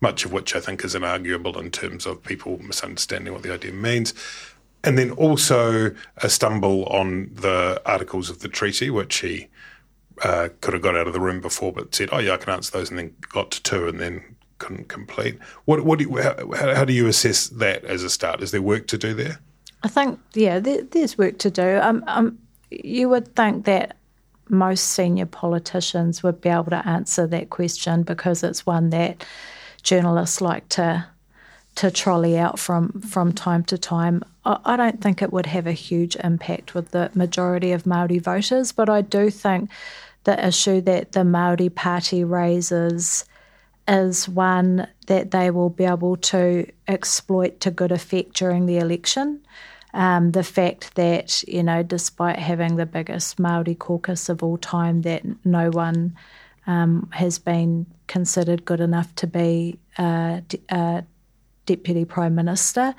much 0.00 0.24
of 0.24 0.32
which 0.32 0.56
I 0.56 0.60
think 0.60 0.84
is 0.84 0.94
inarguable 0.94 1.58
in 1.58 1.70
terms 1.70 2.06
of 2.06 2.22
people 2.22 2.58
misunderstanding 2.58 3.32
what 3.32 3.42
the 3.42 3.52
idea 3.52 3.72
means. 3.72 4.14
And 4.82 4.96
then 4.96 5.10
also 5.10 5.94
a 6.16 6.30
stumble 6.30 6.86
on 6.86 7.30
the 7.34 7.82
articles 7.84 8.30
of 8.30 8.40
the 8.40 8.48
treaty, 8.48 8.88
which 8.88 9.16
he 9.18 9.48
uh, 10.22 10.48
could 10.60 10.74
have 10.74 10.82
got 10.82 10.96
out 10.96 11.06
of 11.06 11.12
the 11.12 11.20
room 11.20 11.40
before, 11.40 11.72
but 11.72 11.94
said, 11.94 12.10
"Oh 12.12 12.18
yeah, 12.18 12.34
I 12.34 12.36
can 12.36 12.52
answer 12.52 12.72
those," 12.72 12.90
and 12.90 12.98
then 12.98 13.14
got 13.32 13.50
to 13.52 13.62
two, 13.62 13.88
and 13.88 14.00
then 14.00 14.22
couldn't 14.58 14.88
complete. 14.88 15.38
What, 15.64 15.84
what 15.84 15.98
do 15.98 16.04
you, 16.04 16.16
how, 16.18 16.74
how, 16.74 16.84
do 16.84 16.92
you 16.92 17.06
assess 17.08 17.48
that 17.48 17.82
as 17.84 18.02
a 18.02 18.10
start? 18.10 18.42
Is 18.42 18.50
there 18.50 18.62
work 18.62 18.86
to 18.88 18.98
do 18.98 19.14
there? 19.14 19.40
I 19.82 19.88
think 19.88 20.20
yeah, 20.34 20.60
there, 20.60 20.82
there's 20.82 21.18
work 21.18 21.38
to 21.38 21.50
do. 21.50 21.78
Um, 21.82 22.04
um, 22.06 22.38
you 22.70 23.08
would 23.08 23.34
think 23.34 23.64
that 23.64 23.96
most 24.48 24.88
senior 24.88 25.26
politicians 25.26 26.22
would 26.22 26.40
be 26.40 26.48
able 26.48 26.64
to 26.64 26.86
answer 26.86 27.26
that 27.26 27.50
question 27.50 28.02
because 28.02 28.42
it's 28.42 28.66
one 28.66 28.90
that 28.90 29.24
journalists 29.82 30.40
like 30.40 30.68
to 30.70 31.06
to 31.76 31.90
trolley 31.90 32.36
out 32.36 32.58
from 32.58 33.00
from 33.00 33.32
time 33.32 33.64
to 33.64 33.78
time. 33.78 34.22
I, 34.44 34.58
I 34.64 34.76
don't 34.76 35.00
think 35.00 35.22
it 35.22 35.32
would 35.32 35.46
have 35.46 35.66
a 35.66 35.72
huge 35.72 36.16
impact 36.16 36.74
with 36.74 36.90
the 36.90 37.10
majority 37.14 37.72
of 37.72 37.86
Maori 37.86 38.18
voters, 38.18 38.72
but 38.72 38.88
I 38.88 39.00
do 39.00 39.30
think 39.30 39.70
the 40.24 40.46
issue 40.46 40.80
that 40.82 41.12
the 41.12 41.24
Maori 41.24 41.68
Party 41.68 42.24
raises 42.24 43.24
is 43.88 44.28
one 44.28 44.86
that 45.06 45.30
they 45.30 45.50
will 45.50 45.70
be 45.70 45.84
able 45.84 46.16
to 46.16 46.70
exploit 46.86 47.60
to 47.60 47.70
good 47.70 47.92
effect 47.92 48.34
during 48.34 48.66
the 48.66 48.78
election. 48.78 49.40
Um, 49.92 50.30
the 50.30 50.44
fact 50.44 50.94
that 50.94 51.42
you 51.48 51.62
know, 51.62 51.82
despite 51.82 52.38
having 52.38 52.76
the 52.76 52.86
biggest 52.86 53.40
Maori 53.40 53.74
caucus 53.74 54.28
of 54.28 54.42
all 54.42 54.56
time, 54.58 55.02
that 55.02 55.24
no 55.44 55.70
one 55.70 56.16
um, 56.66 57.08
has 57.12 57.38
been 57.38 57.86
considered 58.06 58.64
good 58.64 58.80
enough 58.80 59.12
to 59.16 59.26
be 59.26 59.78
a, 59.98 60.42
a 60.68 61.04
deputy 61.66 62.04
prime 62.04 62.34
minister, 62.34 62.94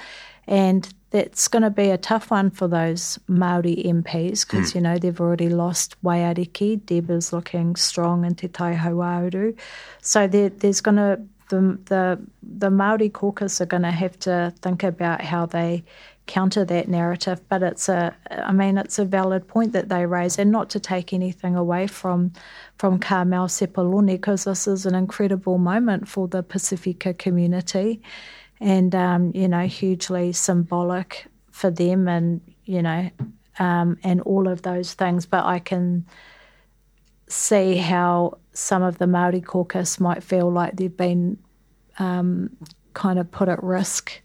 and 0.51 0.93
that's 1.11 1.47
going 1.47 1.63
to 1.63 1.69
be 1.69 1.89
a 1.89 1.97
tough 1.97 2.29
one 2.29 2.51
for 2.51 2.67
those 2.67 3.17
Maori 3.27 3.77
MPs 3.85 4.45
because 4.45 4.71
mm. 4.71 4.75
you 4.75 4.81
know 4.81 4.97
they've 4.97 5.19
already 5.19 5.49
lost 5.49 5.95
Waiariki. 6.03 6.85
Deb 6.85 7.09
is 7.09 7.33
looking 7.33 7.75
strong 7.75 8.25
in 8.25 8.35
Te 8.35 8.49
Tai 8.49 8.75
Hauauru, 8.75 9.57
so 10.01 10.27
there, 10.27 10.49
there's 10.49 10.81
going 10.81 10.97
to 10.97 11.21
the 11.49 11.79
the 11.85 12.19
the 12.43 12.69
Maori 12.69 13.09
caucus 13.09 13.61
are 13.61 13.65
going 13.65 13.83
to 13.83 13.91
have 13.91 14.19
to 14.19 14.53
think 14.61 14.83
about 14.83 15.21
how 15.21 15.45
they 15.45 15.83
counter 16.27 16.63
that 16.65 16.87
narrative. 16.87 17.41
But 17.49 17.63
it's 17.63 17.89
a, 17.89 18.15
I 18.29 18.51
mean, 18.51 18.77
it's 18.77 18.99
a 18.99 19.05
valid 19.05 19.47
point 19.47 19.73
that 19.73 19.89
they 19.89 20.05
raise, 20.05 20.37
and 20.37 20.51
not 20.51 20.69
to 20.71 20.79
take 20.79 21.13
anything 21.13 21.55
away 21.55 21.87
from 21.87 22.31
from 22.77 22.99
Carmel 22.99 23.47
Sepuloni, 23.47 24.13
because 24.13 24.43
this 24.43 24.67
is 24.67 24.85
an 24.85 24.95
incredible 24.95 25.57
moment 25.57 26.07
for 26.07 26.27
the 26.27 26.43
Pasifika 26.43 27.17
community, 27.17 28.01
and 28.61 28.93
um, 28.95 29.31
you 29.33 29.47
know, 29.47 29.67
hugely 29.67 30.31
symbolic 30.31 31.25
for 31.51 31.69
them, 31.69 32.07
and 32.07 32.39
you 32.63 32.81
know, 32.81 33.09
um, 33.59 33.97
and 34.03 34.21
all 34.21 34.47
of 34.47 34.61
those 34.61 34.93
things. 34.93 35.25
But 35.25 35.43
I 35.43 35.59
can 35.59 36.05
see 37.27 37.75
how 37.77 38.37
some 38.53 38.83
of 38.83 38.99
the 38.99 39.07
Maori 39.07 39.41
caucus 39.41 39.99
might 39.99 40.23
feel 40.23 40.51
like 40.51 40.75
they've 40.75 40.95
been 40.95 41.37
um, 41.99 42.55
kind 42.93 43.19
of 43.19 43.31
put 43.31 43.49
at 43.49 43.63
risk 43.63 44.21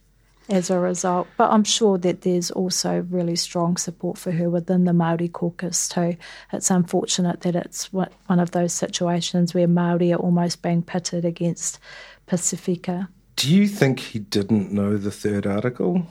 as 0.48 0.70
a 0.70 0.78
result. 0.78 1.26
But 1.36 1.50
I'm 1.50 1.64
sure 1.64 1.98
that 1.98 2.22
there's 2.22 2.50
also 2.50 3.06
really 3.10 3.36
strong 3.36 3.76
support 3.76 4.18
for 4.18 4.32
her 4.32 4.50
within 4.50 4.84
the 4.84 4.92
Maori 4.92 5.28
caucus 5.28 5.88
too. 5.88 6.16
It's 6.52 6.70
unfortunate 6.70 7.40
that 7.40 7.56
it's 7.56 7.92
one 7.92 8.10
of 8.28 8.50
those 8.50 8.72
situations 8.72 9.54
where 9.54 9.68
Maori 9.68 10.12
are 10.12 10.18
almost 10.18 10.62
being 10.62 10.82
pitted 10.82 11.24
against 11.24 11.78
Pasifika. 12.28 13.08
Do 13.36 13.54
you 13.54 13.68
think 13.68 14.00
he 14.00 14.18
didn't 14.18 14.72
know 14.72 14.96
the 14.96 15.10
third 15.10 15.46
article? 15.46 16.06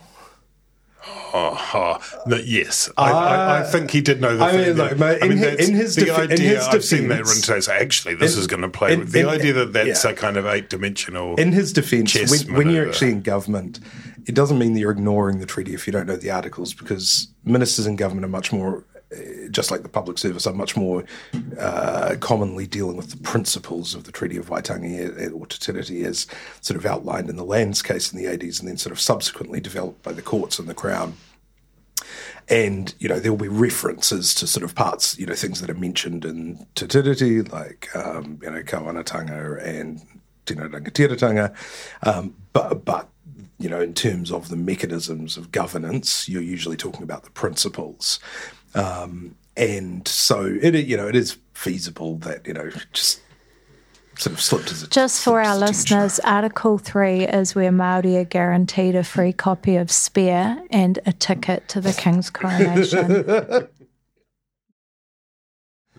Oh, 1.08 1.60
oh, 1.74 2.36
yes, 2.38 2.90
I, 2.98 3.12
uh, 3.12 3.16
I, 3.16 3.60
I, 3.60 3.64
think 3.64 3.92
he 3.92 4.02
did 4.02 4.22
know 4.22 4.38
the. 4.38 4.44
I 4.44 4.52
thing. 4.52 4.68
mean, 4.70 4.78
like, 4.78 4.92
in, 4.94 5.24
I 5.24 5.28
mean, 5.28 5.38
his, 5.38 5.70
in 5.70 5.76
his 5.76 5.96
the 5.96 6.06
defi- 6.06 6.22
idea. 6.22 6.36
In 6.36 6.56
his 6.56 6.68
I've 6.68 6.84
seen 6.84 7.10
that 7.10 7.26
written 7.26 7.42
today. 7.42 7.60
So 7.60 7.74
actually, 7.74 8.16
this 8.16 8.36
in, 8.36 8.40
is 8.40 8.48
going 8.48 8.62
to 8.62 8.70
play. 8.70 8.94
In, 8.94 9.06
the 9.06 9.20
in, 9.20 9.28
idea 9.28 9.54
that 9.54 9.74
that's 9.74 10.04
yeah. 10.04 10.12
a 10.12 10.14
kind 10.14 10.38
of 10.38 10.46
eight-dimensional. 10.46 11.36
In 11.36 11.52
his 11.52 11.74
defence, 11.74 12.16
when, 12.16 12.56
when, 12.56 12.70
you're 12.70 12.88
actually 12.88 13.12
in 13.12 13.22
government, 13.22 13.82
it 14.26 14.34
doesn't 14.34 14.58
mean 14.58 14.74
that 14.74 14.80
you're 14.80 14.92
ignoring 14.92 15.40
the 15.40 15.46
treaty 15.46 15.74
if 15.74 15.86
you 15.86 15.94
don't 15.94 16.08
know 16.08 16.16
the 16.16 16.32
articles, 16.32 16.74
because 16.74 17.28
ministers 17.44 17.86
in 17.86 17.98
government 17.98 18.26
are 18.26 18.30
much 18.30 18.54
more 18.54 18.84
just 19.52 19.72
like 19.72 19.84
the 19.84 19.90
public 19.90 20.18
service, 20.18 20.48
are 20.48 20.54
much 20.54 20.76
more 20.76 21.04
uh, 21.60 22.16
commonly 22.20 22.68
dealing 22.68 22.98
with 22.98 23.12
the 23.12 23.18
principles 23.18 23.96
of 23.96 24.04
the 24.04 24.12
Treaty 24.12 24.38
of 24.38 24.50
Waitangi 24.50 25.32
or 25.34 25.46
Te 25.46 25.58
Tiriti 25.58 26.06
as 26.06 26.28
sort 26.62 26.78
of 26.78 26.86
outlined 26.86 27.30
in 27.30 27.36
the 27.36 27.46
lands 27.46 27.82
case 27.82 28.12
in 28.12 28.18
the 28.18 28.26
80s 28.26 28.60
and 28.60 28.68
then 28.68 28.78
sort 28.78 28.92
of 28.92 29.00
subsequently 29.00 29.60
developed 29.60 30.04
by 30.04 30.12
the 30.12 30.22
courts 30.22 30.60
and 30.60 30.68
the 30.68 30.74
Crown. 30.74 31.16
And, 32.48 32.94
you 33.00 33.10
know, 33.10 33.20
there 33.20 33.32
will 33.32 33.40
be 33.40 33.48
references 33.48 34.36
to 34.36 34.46
sort 34.46 34.64
of 34.64 34.76
parts, 34.76 35.18
you 35.18 35.26
know, 35.26 35.34
things 35.34 35.62
that 35.62 35.70
are 35.70 35.76
mentioned 35.76 36.26
in 36.26 36.68
Te 36.76 36.86
Tiriti, 36.86 37.52
like, 37.52 37.96
um, 37.96 38.40
you 38.44 38.52
know, 38.52 38.62
Kawanatanga 38.62 39.66
and 39.66 40.02
Tino 40.46 40.68
Rangatiratanga. 40.68 41.56
Um, 42.04 42.36
but, 42.54 42.86
but, 42.86 43.10
you 43.58 43.70
know, 43.70 43.82
in 43.82 43.94
terms 43.94 44.32
of 44.32 44.50
the 44.50 44.58
mechanisms 44.58 45.38
of 45.38 45.52
governance, 45.52 46.30
you're 46.30 46.42
usually 46.42 46.78
talking 46.78 47.04
about 47.04 47.24
the 47.24 47.32
principles. 47.32 48.20
Um, 48.76 49.36
and 49.58 50.08
so 50.08 50.58
it, 50.62 50.76
you 50.86 50.98
know, 50.98 51.08
it 51.08 51.16
is 51.16 51.38
feasible 51.54 52.18
that, 52.18 52.46
you 52.46 52.54
know, 52.54 52.70
just 52.92 53.22
sort 54.18 54.34
of 54.34 54.42
slipped 54.42 54.72
as 54.72 54.84
a 54.84 54.88
Just 54.90 55.24
for 55.24 55.40
our 55.40 55.56
as 55.56 55.58
a 55.58 55.66
tension. 55.66 55.98
listeners, 55.98 56.20
Article 56.20 56.78
3 56.78 57.24
is 57.26 57.56
where 57.56 57.72
Māori 57.72 58.20
are 58.20 58.26
guaranteed 58.26 58.96
a 58.96 59.04
free 59.04 59.34
copy 59.34 59.78
of 59.78 59.92
Spare 59.92 60.62
and 60.70 61.00
a 61.06 61.14
ticket 61.14 61.68
to 61.70 61.82
the 61.82 61.94
King's 61.94 62.30
coronation. 62.30 63.68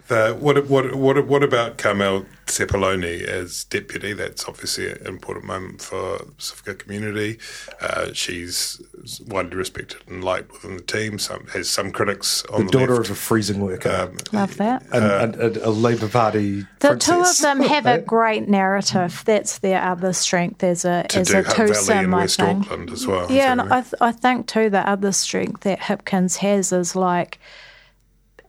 The, 0.09 0.37
what, 0.38 0.66
what, 0.69 0.95
what, 0.95 1.27
what 1.27 1.42
about 1.42 1.79
Carmel 1.79 2.27
Sepuloni 2.47 3.23
as 3.23 3.64
deputy? 3.64 4.12
That's 4.12 4.45
obviously 4.49 4.88
an 4.90 5.05
important 5.07 5.47
moment 5.47 5.83
for 5.83 6.19
the 6.19 6.25
Pasifika 6.38 6.79
community. 6.79 7.38
Uh, 7.81 8.12
she's 8.12 8.81
widely 9.27 9.57
respected 9.57 10.03
and 10.07 10.23
liked 10.23 10.53
within 10.53 10.77
the 10.77 10.83
team. 10.83 11.19
Some 11.19 11.49
has 11.49 11.69
some 11.69 11.90
critics 11.90 12.45
on 12.53 12.66
the 12.66 12.73
the, 12.73 12.79
daughter 12.79 12.95
left. 12.99 13.07
of 13.11 13.16
a 13.16 13.19
freezing 13.19 13.61
worker. 13.61 14.12
Love 14.33 14.57
that. 14.59 14.85
and, 14.92 15.35
and 15.37 15.57
a, 15.57 15.69
a 15.69 15.71
Labour 15.71 16.09
Party 16.09 16.61
The 16.79 16.88
princess. 16.90 17.07
two 17.09 17.21
of 17.21 17.38
them 17.59 17.69
have 17.69 17.87
a 17.87 17.99
great 17.99 18.49
narrative. 18.49 19.23
That's 19.27 19.59
their 19.59 19.83
other 19.83 20.12
strength 20.12 20.62
as 20.62 20.85
a 20.85 21.05
to 21.09 21.21
as 21.21 21.29
do 21.29 21.38
a 21.38 21.42
Hutt 21.42 21.57
Valley 21.57 21.66
twosome, 21.69 21.99
and 21.99 22.14
I 22.14 22.19
West 22.19 22.37
think. 22.38 22.61
Auckland 22.62 22.90
as 22.90 23.07
well. 23.07 23.31
Yeah, 23.33 23.51
and 23.53 23.61
I, 23.61 23.81
th- 23.81 23.95
I 24.01 24.12
think 24.12 24.47
too 24.47 24.71
the 24.71 24.88
other 24.88 25.11
strength 25.11 25.62
that 25.62 25.81
Hipkins 25.81 26.37
has 26.37 26.71
is 26.73 26.95
like, 26.95 27.38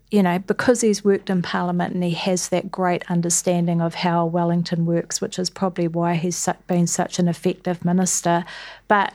you 0.09 0.23
know, 0.23 0.39
because 0.39 0.81
he's 0.81 1.03
worked 1.03 1.29
in 1.29 1.41
Parliament 1.41 1.93
and 1.93 2.03
he 2.03 2.11
has 2.11 2.49
that 2.49 2.71
great 2.71 3.03
understanding 3.11 3.81
of 3.81 3.95
how 3.95 4.25
Wellington 4.25 4.85
works, 4.85 5.19
which 5.19 5.37
is 5.37 5.49
probably 5.49 5.87
why 5.87 6.15
he's 6.15 6.47
been 6.67 6.87
such 6.87 7.19
an 7.19 7.27
effective 7.27 7.83
minister. 7.83 8.45
But 8.87 9.13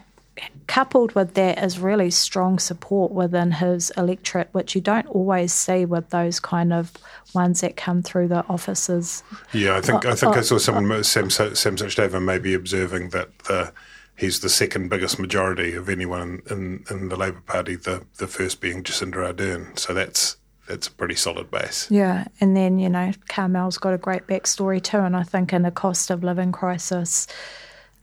coupled 0.67 1.15
with 1.15 1.35
that 1.35 1.63
is 1.63 1.79
really 1.79 2.11
strong 2.11 2.59
support 2.59 3.13
within 3.13 3.53
his 3.53 3.91
electorate, 3.97 4.49
which 4.53 4.75
you 4.75 4.81
don't 4.81 5.07
always 5.09 5.53
see 5.53 5.85
with 5.85 6.09
those 6.11 6.41
kind 6.41 6.73
of 6.73 6.93
ones 7.35 7.61
that 7.63 7.77
come 7.77 8.03
through 8.03 8.29
the 8.29 8.45
offices. 8.49 9.23
Yeah, 9.53 9.77
I 9.77 9.81
think 9.81 10.05
I 10.05 10.15
think 10.15 10.37
I 10.37 10.41
uh, 10.41 10.43
saw 10.43 10.59
someone 10.59 11.05
Sam 11.05 11.31
Sam 11.31 11.77
Sachdeva 11.77 12.23
maybe 12.23 12.53
observing 12.55 13.11
that 13.11 13.39
the 13.41 13.73
he's 14.17 14.41
the 14.41 14.49
second 14.49 14.89
biggest 14.89 15.19
majority 15.19 15.75
of 15.75 15.89
anyone 15.89 16.43
in, 16.51 16.85
in 16.91 17.09
the 17.09 17.17
Labor 17.17 17.43
Party, 17.47 17.77
the 17.77 18.05
the 18.19 18.27
first 18.27 18.61
being 18.61 18.83
Jacinda 18.83 19.33
Ardern. 19.33 19.79
So 19.79 19.95
that's 19.95 20.37
that's 20.69 20.87
a 20.87 20.93
pretty 20.93 21.15
solid 21.15 21.51
base. 21.51 21.91
Yeah, 21.91 22.27
and 22.41 22.57
then 22.57 22.79
you 22.79 22.89
know 22.89 23.13
Carmel's 23.29 23.79
got 23.79 23.95
a 23.95 23.99
great 23.99 24.27
backstory 24.27 24.83
too, 24.83 24.99
and 24.99 25.17
I 25.17 25.23
think 25.23 25.53
in 25.53 25.65
a 25.65 25.71
cost 25.71 26.11
of 26.11 26.23
living 26.23 26.53
crisis, 26.53 27.27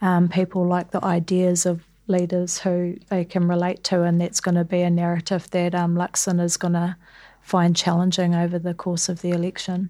um, 0.02 0.30
people 0.30 0.66
like 0.66 0.92
the 0.92 1.04
ideas 1.04 1.66
of 1.66 1.84
leaders 2.08 2.60
who 2.60 2.98
they 3.10 3.24
can 3.24 3.48
relate 3.48 3.84
to, 3.86 4.04
and 4.04 4.20
that's 4.20 4.42
going 4.42 4.56
to 4.56 4.66
be 4.66 4.82
a 4.82 4.90
narrative 4.90 5.50
that 5.52 5.76
um, 5.76 5.96
Luxon 5.96 6.42
is 6.42 6.58
going 6.58 6.74
to 6.74 6.96
find 7.42 7.76
challenging 7.76 8.36
over 8.36 8.60
the 8.60 8.74
course 8.74 9.10
of 9.10 9.22
the 9.22 9.30
election. 9.30 9.90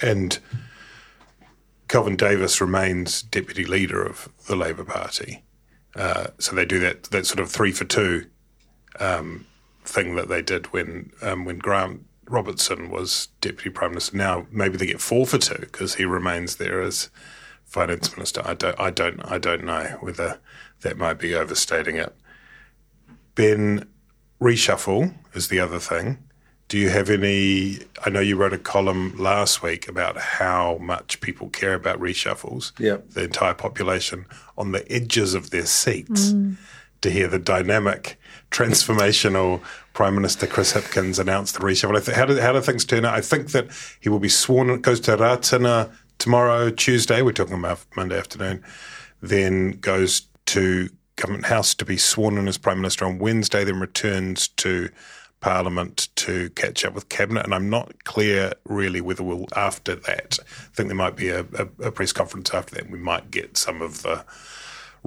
And 0.00 0.38
Kelvin 1.88 2.16
Davis 2.16 2.60
remains 2.60 3.22
deputy 3.22 3.64
leader 3.64 4.04
of 4.04 4.28
the 4.46 4.56
Labor 4.56 4.84
Party. 4.84 5.42
Uh, 5.96 6.28
so 6.38 6.54
they 6.54 6.64
do 6.64 6.78
that 6.78 7.04
that 7.04 7.26
sort 7.26 7.40
of 7.40 7.50
three 7.50 7.72
for 7.72 7.84
two 7.84 8.26
um, 9.00 9.46
thing 9.88 10.16
that 10.16 10.28
they 10.28 10.42
did 10.42 10.66
when 10.66 11.10
um, 11.22 11.44
when 11.44 11.58
Grant 11.58 12.04
Robertson 12.28 12.90
was 12.90 13.28
deputy 13.40 13.70
prime 13.70 13.90
minister. 13.92 14.16
Now 14.16 14.46
maybe 14.50 14.76
they 14.76 14.86
get 14.86 15.00
four 15.00 15.26
for 15.26 15.38
two 15.38 15.58
because 15.58 15.94
he 15.94 16.04
remains 16.04 16.56
there 16.56 16.80
as 16.80 17.10
finance 17.64 18.16
minister. 18.16 18.42
I 18.44 18.54
don't 18.54 18.78
I 18.78 18.90
don't 18.90 19.20
I 19.24 19.38
don't 19.38 19.64
know 19.64 19.96
whether 20.00 20.38
that 20.82 20.96
might 20.96 21.18
be 21.18 21.34
overstating 21.34 21.96
it. 21.96 22.14
Ben 23.34 23.88
reshuffle 24.40 25.14
is 25.34 25.48
the 25.48 25.60
other 25.60 25.78
thing. 25.78 26.18
Do 26.68 26.76
you 26.76 26.90
have 26.90 27.08
any? 27.08 27.78
I 28.04 28.10
know 28.10 28.20
you 28.20 28.36
wrote 28.36 28.52
a 28.52 28.58
column 28.58 29.16
last 29.16 29.62
week 29.62 29.88
about 29.88 30.18
how 30.18 30.76
much 30.78 31.22
people 31.22 31.48
care 31.48 31.72
about 31.72 31.98
reshuffles. 31.98 32.78
Yep. 32.78 33.10
The 33.10 33.24
entire 33.24 33.54
population 33.54 34.26
on 34.58 34.72
the 34.72 34.90
edges 34.92 35.32
of 35.32 35.48
their 35.48 35.64
seats 35.64 36.34
to 37.00 37.10
hear 37.10 37.28
the 37.28 37.38
dynamic, 37.38 38.18
transformational 38.50 39.60
Prime 39.92 40.14
Minister 40.14 40.46
Chris 40.46 40.72
Hipkins 40.72 41.18
announce 41.18 41.52
the 41.52 41.60
reshuffle. 41.60 42.12
How 42.12 42.24
do, 42.24 42.40
how 42.40 42.52
do 42.52 42.60
things 42.60 42.84
turn 42.84 43.04
out? 43.04 43.14
I 43.14 43.20
think 43.20 43.52
that 43.52 43.66
he 44.00 44.08
will 44.08 44.20
be 44.20 44.28
sworn, 44.28 44.80
goes 44.80 45.00
to 45.00 45.16
Ratana 45.16 45.90
tomorrow, 46.18 46.70
Tuesday. 46.70 47.22
We're 47.22 47.32
talking 47.32 47.58
about 47.58 47.84
Monday 47.96 48.18
afternoon. 48.18 48.62
Then 49.20 49.72
goes 49.72 50.22
to 50.46 50.88
Government 51.16 51.46
House 51.46 51.74
to 51.74 51.84
be 51.84 51.96
sworn 51.96 52.38
in 52.38 52.46
as 52.46 52.58
Prime 52.58 52.78
Minister 52.78 53.04
on 53.04 53.18
Wednesday, 53.18 53.64
then 53.64 53.80
returns 53.80 54.48
to 54.48 54.88
Parliament 55.40 56.08
to 56.16 56.50
catch 56.50 56.84
up 56.84 56.94
with 56.94 57.08
Cabinet. 57.08 57.44
And 57.44 57.54
I'm 57.54 57.70
not 57.70 58.04
clear 58.04 58.52
really 58.64 59.00
whether 59.00 59.22
we'll, 59.22 59.46
after 59.56 59.94
that, 59.94 60.38
I 60.40 60.74
think 60.74 60.88
there 60.88 60.96
might 60.96 61.16
be 61.16 61.28
a, 61.28 61.40
a, 61.40 61.86
a 61.86 61.92
press 61.92 62.12
conference 62.12 62.52
after 62.52 62.74
that. 62.76 62.90
We 62.90 62.98
might 62.98 63.30
get 63.30 63.56
some 63.56 63.82
of 63.82 64.02
the 64.02 64.24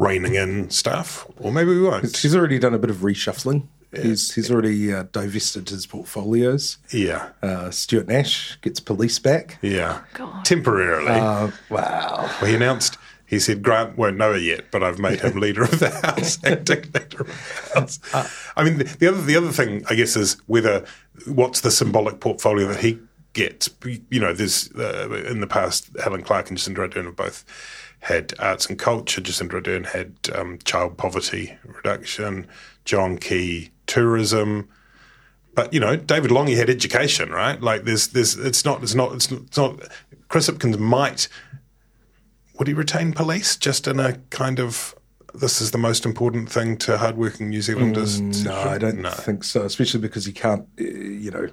reining 0.01 0.35
in 0.35 0.69
stuff, 0.69 1.27
or 1.37 1.51
maybe 1.51 1.69
we 1.69 1.81
won't. 1.81 2.17
He's 2.17 2.35
already 2.35 2.59
done 2.59 2.73
a 2.73 2.79
bit 2.79 2.89
of 2.89 2.97
reshuffling. 2.97 3.67
He's 3.93 4.33
he's 4.33 4.49
already 4.49 4.93
uh, 4.93 5.03
divested 5.11 5.69
his 5.69 5.85
portfolios. 5.85 6.77
Yeah. 6.91 7.29
Uh, 7.43 7.71
Stuart 7.71 8.07
Nash 8.07 8.57
gets 8.61 8.79
police 8.79 9.19
back. 9.19 9.57
Yeah. 9.61 10.01
Temporarily. 10.43 11.11
Uh, 11.11 11.51
wow. 11.69 12.29
Well, 12.41 12.45
he 12.45 12.55
announced, 12.55 12.97
he 13.25 13.37
said, 13.37 13.61
Grant 13.61 13.97
won't 13.97 14.15
know 14.15 14.33
it 14.33 14.43
yet, 14.43 14.71
but 14.71 14.81
I've 14.81 14.97
made 14.97 15.19
him 15.19 15.37
leader 15.39 15.63
of 15.63 15.79
the 15.79 15.89
House, 15.89 16.37
acting 16.45 16.83
leader 16.93 17.21
of 17.21 17.27
the 17.27 17.79
House. 17.79 17.99
I 18.55 18.63
mean, 18.63 18.77
the, 18.77 18.85
the 18.85 19.07
other 19.07 19.21
the 19.21 19.35
other 19.35 19.51
thing, 19.51 19.83
I 19.89 19.95
guess, 19.95 20.15
is 20.15 20.37
whether 20.47 20.85
what's 21.27 21.59
the 21.59 21.71
symbolic 21.71 22.21
portfolio 22.21 22.67
that 22.69 22.79
he 22.79 22.97
gets. 23.33 23.69
You 24.09 24.19
know, 24.19 24.33
there's 24.33 24.71
uh, 24.73 25.25
in 25.29 25.41
the 25.41 25.47
past, 25.47 25.89
Helen 26.01 26.23
Clark 26.23 26.49
and 26.49 26.57
Jacinda 26.57 26.87
Ardern 26.87 27.05
have 27.05 27.15
both 27.15 27.45
had 28.01 28.33
arts 28.39 28.67
and 28.67 28.77
culture. 28.77 29.21
Jacinda 29.21 29.61
Ardern 29.61 29.85
had 29.87 30.15
um, 30.35 30.59
child 30.63 30.97
poverty 30.97 31.57
reduction. 31.63 32.47
John 32.85 33.17
Key, 33.17 33.71
tourism. 33.87 34.69
But 35.53 35.73
you 35.73 35.79
know, 35.79 35.95
David 35.95 36.31
Lange 36.31 36.55
had 36.55 36.69
education, 36.69 37.29
right? 37.29 37.61
Like, 37.61 37.83
there's, 37.83 38.09
there's, 38.09 38.37
it's 38.37 38.65
not, 38.65 38.81
it's 38.83 38.95
not, 38.95 39.13
it's 39.13 39.31
not. 39.31 39.41
It's 39.41 39.57
not 39.57 39.79
Chris 40.27 40.49
Hipkins 40.49 40.79
might 40.79 41.27
would 42.61 42.67
he 42.67 42.75
retain 42.75 43.11
police 43.11 43.55
just 43.55 43.87
in 43.87 43.99
a 43.99 44.19
kind 44.29 44.59
of 44.59 44.93
this 45.33 45.61
is 45.61 45.71
the 45.71 45.77
most 45.77 46.05
important 46.05 46.51
thing 46.51 46.77
to 46.77 46.97
hardworking 46.97 47.49
New 47.49 47.61
Zealanders? 47.61 48.19
Mm, 48.21 48.45
No, 48.45 48.55
I 48.55 48.77
don't 48.77 48.99
No. 49.01 49.09
think 49.11 49.43
so. 49.43 49.63
Especially 49.63 49.99
because 49.99 50.27
you 50.27 50.33
can't, 50.33 50.65
uh, 50.79 50.83
you 50.83 51.31
know, 51.31 51.47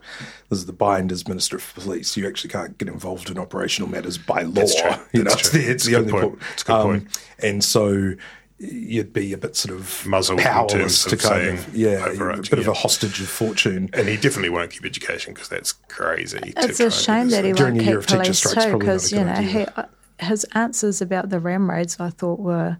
this 0.49 0.59
is 0.59 0.67
the 0.67 0.73
bind 0.73 1.13
as 1.13 1.27
Minister 1.29 1.57
of 1.57 1.75
Police. 1.75 2.17
You 2.17 2.27
actually 2.27 2.51
can't 2.51 2.77
get 2.79 2.89
involved 2.89 3.31
in 3.31 3.39
operational 3.39 3.89
matters 3.91 4.19
by 4.19 4.43
law. 4.43 4.53
That's 4.53 4.81
true. 4.81 4.91
You 5.13 5.23
That's 5.25 5.35
it's 5.41 5.51
true. 5.51 5.61
the, 5.61 5.65
it's 5.67 5.75
It's 5.75 5.85
the 5.87 5.97
only 5.97 6.13
point. 6.13 6.25
point. 6.31 6.43
It's 6.53 6.63
a 6.63 6.67
good 6.67 6.83
point. 6.83 7.21
And 7.41 7.65
so 7.65 8.15
you'd 8.61 9.13
be 9.13 9.33
a 9.33 9.39
bit 9.39 9.55
sort 9.55 9.73
of 9.79 10.05
Muzzled 10.05 10.41
in 10.41 10.45
powerless 10.47 10.73
terms 10.73 11.05
to 11.05 11.15
of 11.15 11.21
kind 11.23 11.45
saying 11.45 11.59
of 11.59 11.77
yeah, 11.77 12.05
a 12.05 12.09
overarching, 12.09 12.51
bit 12.51 12.59
of 12.59 12.67
a 12.67 12.75
hostage 12.75 13.21
of 13.21 13.29
fortune. 13.29 13.89
And 13.93 14.09
he 14.09 14.17
definitely 14.17 14.49
won't 14.51 14.73
keep 14.73 14.85
education 14.85 15.33
because 15.33 15.49
that's 15.49 15.73
crazy. 15.89 16.55
It's 16.57 16.79
try 16.79 16.87
a 16.87 16.91
shame 16.91 17.29
that 17.31 17.45
he 17.45 17.53
won't 17.53 17.79
a 17.81 17.85
year 17.85 18.01
keep 18.01 18.11
of 18.11 18.19
police 18.19 18.39
strikes, 18.39 18.65
too, 18.65 18.71
probably 18.71 18.87
not 18.87 18.93
a 18.95 18.97
because 18.99 19.13
you 19.13 19.25
know 19.25 19.35
he, 19.35 19.65
uh, 19.77 19.85
his 20.19 20.43
answers 20.55 21.01
about 21.01 21.29
the 21.31 21.39
ram 21.39 21.71
raids 21.71 21.99
I 22.01 22.11
thought 22.11 22.41
were 22.41 22.79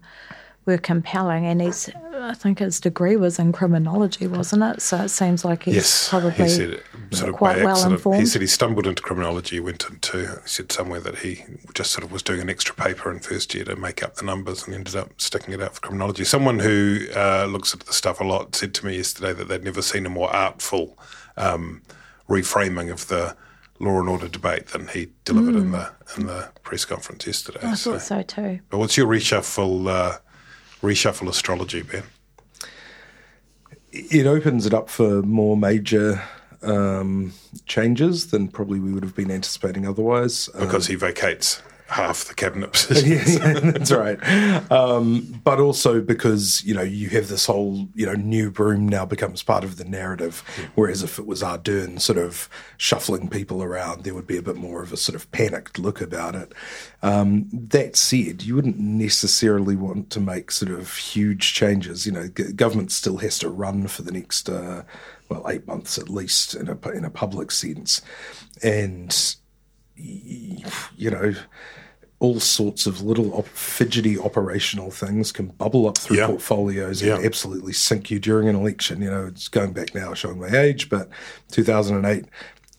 were 0.69 0.77
compelling, 0.77 1.45
and 1.45 1.61
he's 1.61 1.89
I 2.21 2.33
think 2.33 2.59
his 2.59 2.79
degree 2.79 3.15
was 3.15 3.39
in 3.39 3.51
criminology, 3.51 4.27
wasn't 4.27 4.63
it? 4.63 4.81
So 4.81 5.03
it 5.03 5.09
seems 5.09 5.45
like 5.45 5.63
he's 5.63 5.75
Yes, 5.75 6.09
probably 6.09 6.31
he 6.31 6.49
said 6.49 6.83
sort 7.11 7.29
of 7.29 7.35
quite 7.35 7.63
well 7.63 7.91
informed. 7.91 8.19
He 8.19 8.25
said 8.25 8.41
he 8.41 8.47
stumbled 8.47 8.85
into 8.85 9.01
criminology, 9.01 9.59
went 9.59 9.85
into, 9.89 10.19
he 10.43 10.47
said 10.47 10.71
somewhere 10.71 10.99
that 10.99 11.19
he 11.19 11.43
just 11.73 11.91
sort 11.91 12.03
of 12.03 12.11
was 12.11 12.21
doing 12.21 12.41
an 12.41 12.49
extra 12.49 12.75
paper 12.75 13.11
in 13.11 13.19
first 13.19 13.53
year 13.53 13.63
to 13.65 13.75
make 13.75 14.03
up 14.03 14.15
the 14.15 14.25
numbers 14.25 14.65
and 14.65 14.75
ended 14.75 14.95
up 14.95 15.19
sticking 15.19 15.53
it 15.53 15.61
out 15.61 15.75
for 15.75 15.81
criminology. 15.81 16.23
Someone 16.23 16.59
who 16.59 17.05
uh, 17.15 17.47
looks 17.49 17.73
at 17.73 17.81
the 17.81 17.93
stuff 17.93 18.19
a 18.19 18.23
lot 18.23 18.55
said 18.55 18.73
to 18.75 18.85
me 18.85 18.97
yesterday 18.97 19.33
that 19.33 19.47
they'd 19.47 19.63
never 19.63 19.81
seen 19.81 20.05
a 20.05 20.09
more 20.09 20.29
artful 20.33 20.97
um, 21.37 21.81
reframing 22.29 22.91
of 22.91 23.07
the 23.07 23.35
law 23.79 23.99
and 23.99 24.09
order 24.09 24.27
debate 24.27 24.67
than 24.67 24.87
he 24.89 25.09
delivered 25.23 25.55
in 25.55 25.71
the 25.71 25.89
in 26.17 26.25
the 26.25 26.49
press 26.63 26.83
conference 26.83 27.25
yesterday. 27.25 27.59
I 27.63 27.75
thought 27.75 28.01
so 28.01 28.21
too. 28.21 28.59
But 28.69 28.77
what's 28.77 28.97
your 28.97 29.07
reshuffle 29.07 29.87
uh, 29.87 30.17
reshuffle 30.81 31.29
astrology, 31.29 31.81
Ben? 31.81 32.03
it 33.91 34.27
opens 34.27 34.65
it 34.65 34.73
up 34.73 34.89
for 34.89 35.21
more 35.23 35.57
major 35.57 36.21
um, 36.61 37.33
changes 37.65 38.27
than 38.31 38.47
probably 38.47 38.79
we 38.79 38.91
would 38.91 39.03
have 39.03 39.15
been 39.15 39.31
anticipating 39.31 39.87
otherwise. 39.87 40.49
Um, 40.53 40.65
Because 40.65 40.87
he 40.87 40.95
vacates 40.95 41.61
half 41.89 42.25
the 42.25 42.33
cabinet 42.33 42.71
positions. 42.71 43.35
yeah, 43.39 43.53
yeah, 43.53 43.71
that's 43.71 43.91
right. 43.91 44.71
Um, 44.71 45.41
but 45.43 45.59
also 45.59 46.01
because 46.01 46.63
you 46.63 46.73
know 46.73 46.81
you 46.81 47.09
have 47.09 47.27
this 47.27 47.45
whole 47.45 47.87
you 47.95 48.05
know 48.05 48.13
new 48.13 48.51
broom 48.51 48.87
now 48.87 49.05
becomes 49.05 49.43
part 49.43 49.63
of 49.63 49.77
the 49.77 49.85
narrative, 49.85 50.43
whereas 50.75 51.03
if 51.03 51.19
it 51.19 51.25
was 51.25 51.41
Ardern 51.41 51.99
sort 51.99 52.17
of 52.17 52.49
shuffling 52.77 53.27
people 53.27 53.63
around, 53.63 54.03
there 54.03 54.13
would 54.13 54.27
be 54.27 54.37
a 54.37 54.41
bit 54.41 54.55
more 54.55 54.83
of 54.83 54.93
a 54.93 54.97
sort 54.97 55.15
of 55.15 55.29
panicked 55.31 55.79
look 55.79 56.01
about 56.01 56.35
it. 56.35 56.53
Um, 57.01 57.47
that 57.51 57.95
said, 57.95 58.43
you 58.43 58.55
wouldn't 58.55 58.79
necessarily 58.79 59.75
want 59.75 60.09
to 60.11 60.19
make 60.19 60.51
sort 60.51 60.71
of 60.71 60.95
huge 60.95 61.53
changes. 61.53 62.05
You 62.05 62.11
know, 62.11 62.27
g- 62.27 62.51
government 62.53 62.91
still 62.91 63.17
has 63.17 63.39
to 63.39 63.49
run 63.49 63.87
for 63.87 64.03
the 64.03 64.11
next 64.11 64.49
uh, 64.49 64.83
well 65.29 65.45
eight 65.49 65.65
months 65.65 65.97
at 65.97 66.09
least 66.09 66.53
in 66.53 66.69
a 66.69 66.89
in 66.89 67.03
a 67.03 67.09
public 67.09 67.51
sense, 67.51 68.01
and 68.61 69.35
you 69.95 71.11
know, 71.11 71.33
all 72.19 72.39
sorts 72.39 72.85
of 72.85 73.01
little 73.01 73.33
op- 73.33 73.47
fidgety 73.47 74.19
operational 74.19 74.91
things 74.91 75.31
can 75.31 75.47
bubble 75.47 75.87
up 75.87 75.97
through 75.97 76.17
Yeah. 76.17 76.27
portfolios 76.27 77.01
and 77.01 77.11
Yeah. 77.11 77.25
absolutely 77.25 77.73
sink 77.73 78.11
you 78.11 78.19
during 78.19 78.49
an 78.49 78.55
election. 78.55 79.01
You 79.01 79.09
know, 79.09 79.25
it's 79.27 79.47
going 79.47 79.71
back 79.71 79.95
now, 79.95 80.13
showing 80.13 80.39
my 80.39 80.49
age, 80.49 80.89
but 80.89 81.09
2008. 81.51 82.25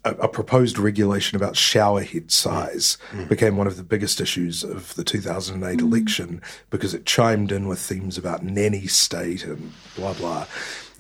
A, 0.03 0.13
a 0.13 0.29
proposed 0.29 0.79
regulation 0.79 1.37
about 1.37 1.59
shower 1.59 2.03
head 2.03 2.31
size 2.31 2.97
mm. 3.13 3.25
Mm. 3.25 3.29
became 3.29 3.59
one 3.59 3.67
of 3.67 3.77
the 3.77 3.83
biggest 3.83 4.19
issues 4.19 4.65
of 4.65 4.95
the 4.95 5.05
2008 5.05 5.79
mm. 5.79 5.83
election 5.83 6.41
because 6.71 6.95
it 6.95 7.05
chimed 7.05 7.53
in 7.53 7.69
with 7.69 7.79
themes 7.81 8.17
about 8.17 8.43
nanny 8.43 8.87
state 8.87 9.45
and 9.45 9.75
blah 9.97 10.15
blah. 10.15 10.47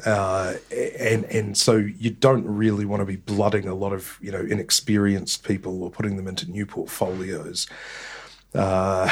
Uh, 0.04 0.54
and 0.98 1.24
and 1.24 1.56
so 1.56 1.76
you 1.76 2.10
don't 2.10 2.44
really 2.44 2.84
want 2.84 3.00
to 3.00 3.06
be 3.06 3.16
blooding 3.16 3.66
a 3.66 3.74
lot 3.74 3.94
of 3.94 4.18
you 4.20 4.30
know 4.30 4.40
inexperienced 4.40 5.44
people 5.44 5.82
or 5.82 5.90
putting 5.90 6.16
them 6.18 6.28
into 6.28 6.50
new 6.50 6.66
portfolios. 6.66 7.66
Uh, 8.54 9.08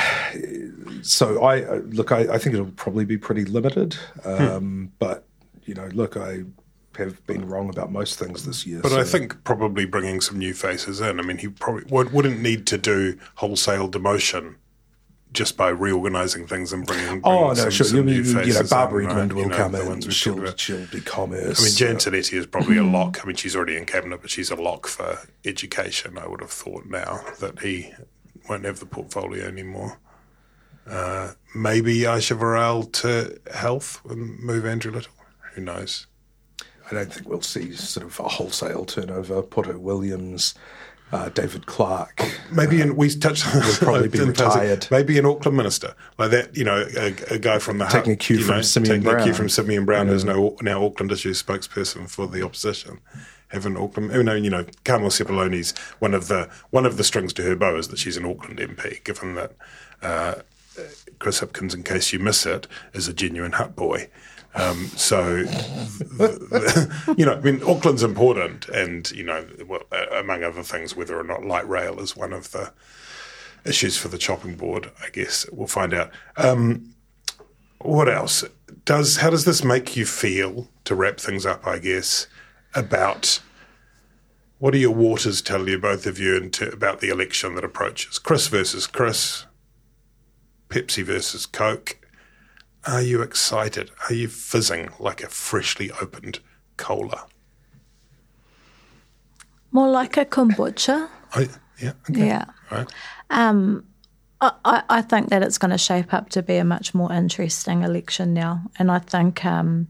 so 1.02 1.42
I 1.42 1.62
uh, 1.62 1.80
look, 1.86 2.10
I, 2.12 2.34
I 2.34 2.38
think 2.38 2.54
it'll 2.54 2.72
probably 2.72 3.04
be 3.04 3.18
pretty 3.18 3.44
limited. 3.44 3.96
Um, 4.24 4.92
But 4.98 5.26
you 5.64 5.74
know, 5.74 5.88
look, 5.92 6.16
I 6.16 6.44
have 6.96 7.24
been 7.26 7.46
wrong 7.46 7.68
about 7.68 7.92
most 7.92 8.18
things 8.18 8.44
this 8.44 8.66
year. 8.66 8.80
But 8.82 8.92
I 8.92 9.04
think 9.04 9.44
probably 9.44 9.86
bringing 9.86 10.20
some 10.20 10.38
new 10.38 10.52
faces 10.54 11.00
in. 11.00 11.20
I 11.20 11.22
mean, 11.22 11.38
he 11.38 11.48
probably 11.48 11.84
would, 11.90 12.12
wouldn't 12.12 12.40
need 12.40 12.66
to 12.68 12.78
do 12.78 13.18
wholesale 13.36 13.88
demotion 13.88 14.56
just 15.32 15.56
by 15.56 15.68
reorganising 15.68 16.46
things 16.46 16.72
and 16.72 16.86
bringing. 16.86 17.20
Oh 17.22 17.30
bringing 17.30 17.48
no, 17.48 17.54
some, 17.54 17.70
sure. 17.70 17.86
some 17.86 18.08
You, 18.08 18.22
you, 18.22 18.40
you 18.40 18.54
know, 18.54 18.62
Barbara 18.68 19.08
Edmonds 19.08 19.34
will 19.34 19.42
You 19.42 19.48
know, 19.50 19.56
come 19.56 19.74
in. 19.74 20.00
She'll, 20.10 20.56
she'll 20.56 20.86
be 20.86 21.00
commerce. 21.00 21.60
I 21.60 21.64
mean, 21.64 21.74
Jan 21.74 21.96
Tinetti 21.96 22.36
is 22.36 22.46
probably 22.46 22.78
a 22.78 22.84
lock. 22.84 23.20
I 23.22 23.26
mean, 23.26 23.36
she's 23.36 23.54
already 23.54 23.76
in 23.76 23.84
cabinet, 23.84 24.20
but 24.20 24.30
she's 24.30 24.50
a 24.50 24.56
lock 24.56 24.86
for 24.86 25.18
education. 25.44 26.18
I 26.18 26.26
would 26.26 26.40
have 26.40 26.50
thought 26.50 26.86
now 26.86 27.20
that 27.40 27.60
he 27.60 27.92
won't 28.48 28.64
have 28.64 28.80
the 28.80 28.86
portfolio 28.86 29.46
anymore. 29.46 29.98
Uh, 30.86 31.32
maybe 31.54 32.06
Ayesha 32.06 32.34
Verrall 32.34 32.90
to 32.92 33.38
health 33.54 34.00
and 34.08 34.38
move 34.40 34.64
Andrew 34.64 34.92
Little. 34.92 35.12
Who 35.54 35.60
knows? 35.62 36.06
I 36.90 36.94
don't 36.94 37.12
think 37.12 37.28
we'll 37.28 37.42
see 37.42 37.74
sort 37.74 38.06
of 38.06 38.18
a 38.18 38.28
wholesale 38.28 38.86
turnover. 38.86 39.42
Poto 39.42 39.76
Williams, 39.78 40.54
uh, 41.12 41.28
David 41.30 41.66
Clark. 41.66 42.22
Maybe 42.50 42.80
in, 42.80 42.96
we 42.96 43.10
touched 43.10 43.46
on 43.46 43.60
this 43.60 43.78
probably 43.78 44.08
be 44.08 44.20
retired. 44.24 44.86
Maybe 44.90 45.18
an 45.18 45.26
Auckland 45.26 45.56
minister 45.56 45.94
like 46.18 46.30
that. 46.30 46.56
You 46.56 46.64
know, 46.64 46.86
a, 46.96 47.34
a 47.34 47.38
guy 47.38 47.58
from 47.58 47.78
the 47.78 47.84
Taking 47.84 48.12
hut, 48.12 48.14
a 48.14 48.16
cue 48.16 48.38
you 48.38 48.44
from 48.44 48.56
know, 48.56 48.62
Simeon 48.62 49.02
taking 49.02 49.08
a 49.08 49.16
cue 49.16 49.24
Brown. 49.24 49.34
from 49.34 49.48
Simeon 49.50 49.84
Brown, 49.84 50.08
who's 50.08 50.24
now 50.24 50.56
now 50.62 50.84
Auckland 50.84 51.12
issues 51.12 51.42
spokesperson 51.42 52.08
for 52.08 52.26
the 52.26 52.42
opposition. 52.42 53.00
Having 53.48 53.76
Auckland, 53.76 54.12
you 54.12 54.22
know, 54.22 54.34
you 54.34 54.50
know, 54.50 54.66
Carmel 54.84 55.08
Sepuloni's 55.08 55.76
one 56.00 56.14
of 56.14 56.28
the 56.28 56.50
one 56.70 56.84
of 56.84 56.96
the 56.96 57.04
strings 57.04 57.32
to 57.34 57.42
her 57.42 57.56
bow 57.56 57.76
is 57.76 57.88
that 57.88 57.98
she's 57.98 58.16
an 58.16 58.26
Auckland 58.26 58.58
MP. 58.58 59.02
Given 59.04 59.34
that 59.36 59.52
uh, 60.02 60.34
Chris 61.18 61.40
Hipkins, 61.40 61.74
in 61.74 61.82
case 61.82 62.12
you 62.12 62.18
miss 62.18 62.44
it, 62.46 62.66
is 62.92 63.08
a 63.08 63.12
genuine 63.12 63.52
Hutt 63.52 63.74
boy. 63.74 64.08
Um, 64.54 64.86
so, 64.88 65.36
you 67.16 67.24
know, 67.24 67.34
I 67.34 67.40
mean, 67.40 67.62
Auckland's 67.62 68.02
important, 68.02 68.68
and 68.68 69.10
you 69.12 69.24
know, 69.24 69.46
well, 69.66 69.82
among 70.12 70.42
other 70.42 70.62
things, 70.62 70.96
whether 70.96 71.18
or 71.18 71.24
not 71.24 71.44
light 71.44 71.68
rail 71.68 72.00
is 72.00 72.16
one 72.16 72.32
of 72.32 72.52
the 72.52 72.72
issues 73.64 73.96
for 73.96 74.08
the 74.08 74.18
chopping 74.18 74.56
board. 74.56 74.90
I 75.02 75.10
guess 75.10 75.48
we'll 75.52 75.66
find 75.66 75.92
out. 75.92 76.10
Um, 76.36 76.94
what 77.80 78.08
else 78.08 78.44
does? 78.84 79.18
How 79.18 79.30
does 79.30 79.44
this 79.44 79.62
make 79.62 79.96
you 79.96 80.04
feel? 80.04 80.68
To 80.84 80.94
wrap 80.94 81.20
things 81.20 81.44
up, 81.44 81.66
I 81.66 81.78
guess 81.78 82.26
about 82.78 83.40
what 84.58 84.72
do 84.72 84.78
your 84.78 84.94
waters 84.94 85.40
tell 85.42 85.68
you, 85.68 85.78
both 85.78 86.06
of 86.06 86.18
you, 86.18 86.36
into, 86.36 86.70
about 86.72 87.00
the 87.00 87.10
election 87.10 87.54
that 87.54 87.64
approaches? 87.64 88.18
Chris 88.18 88.48
versus 88.48 88.86
Chris, 88.86 89.46
Pepsi 90.68 91.02
versus 91.04 91.46
Coke. 91.46 91.98
Are 92.86 93.02
you 93.02 93.22
excited? 93.22 93.90
Are 94.08 94.14
you 94.14 94.28
fizzing 94.28 94.90
like 94.98 95.22
a 95.22 95.28
freshly 95.28 95.90
opened 96.00 96.40
cola? 96.76 97.26
More 99.70 99.88
like 99.90 100.16
a 100.16 100.24
kombucha. 100.24 101.08
I, 101.34 101.48
yeah. 101.80 101.92
Okay. 102.10 102.26
Yeah. 102.26 102.44
Right. 102.70 102.88
I, 104.40 104.52
I 104.64 104.82
I 104.88 105.02
think 105.02 105.28
that 105.28 105.42
it's 105.42 105.58
going 105.58 105.70
to 105.70 105.78
shape 105.78 106.14
up 106.14 106.30
to 106.30 106.42
be 106.42 106.56
a 106.56 106.64
much 106.64 106.94
more 106.94 107.12
interesting 107.12 107.82
election 107.82 108.34
now, 108.34 108.62
and 108.78 108.90
I 108.90 108.98
think, 109.00 109.44
um, 109.44 109.88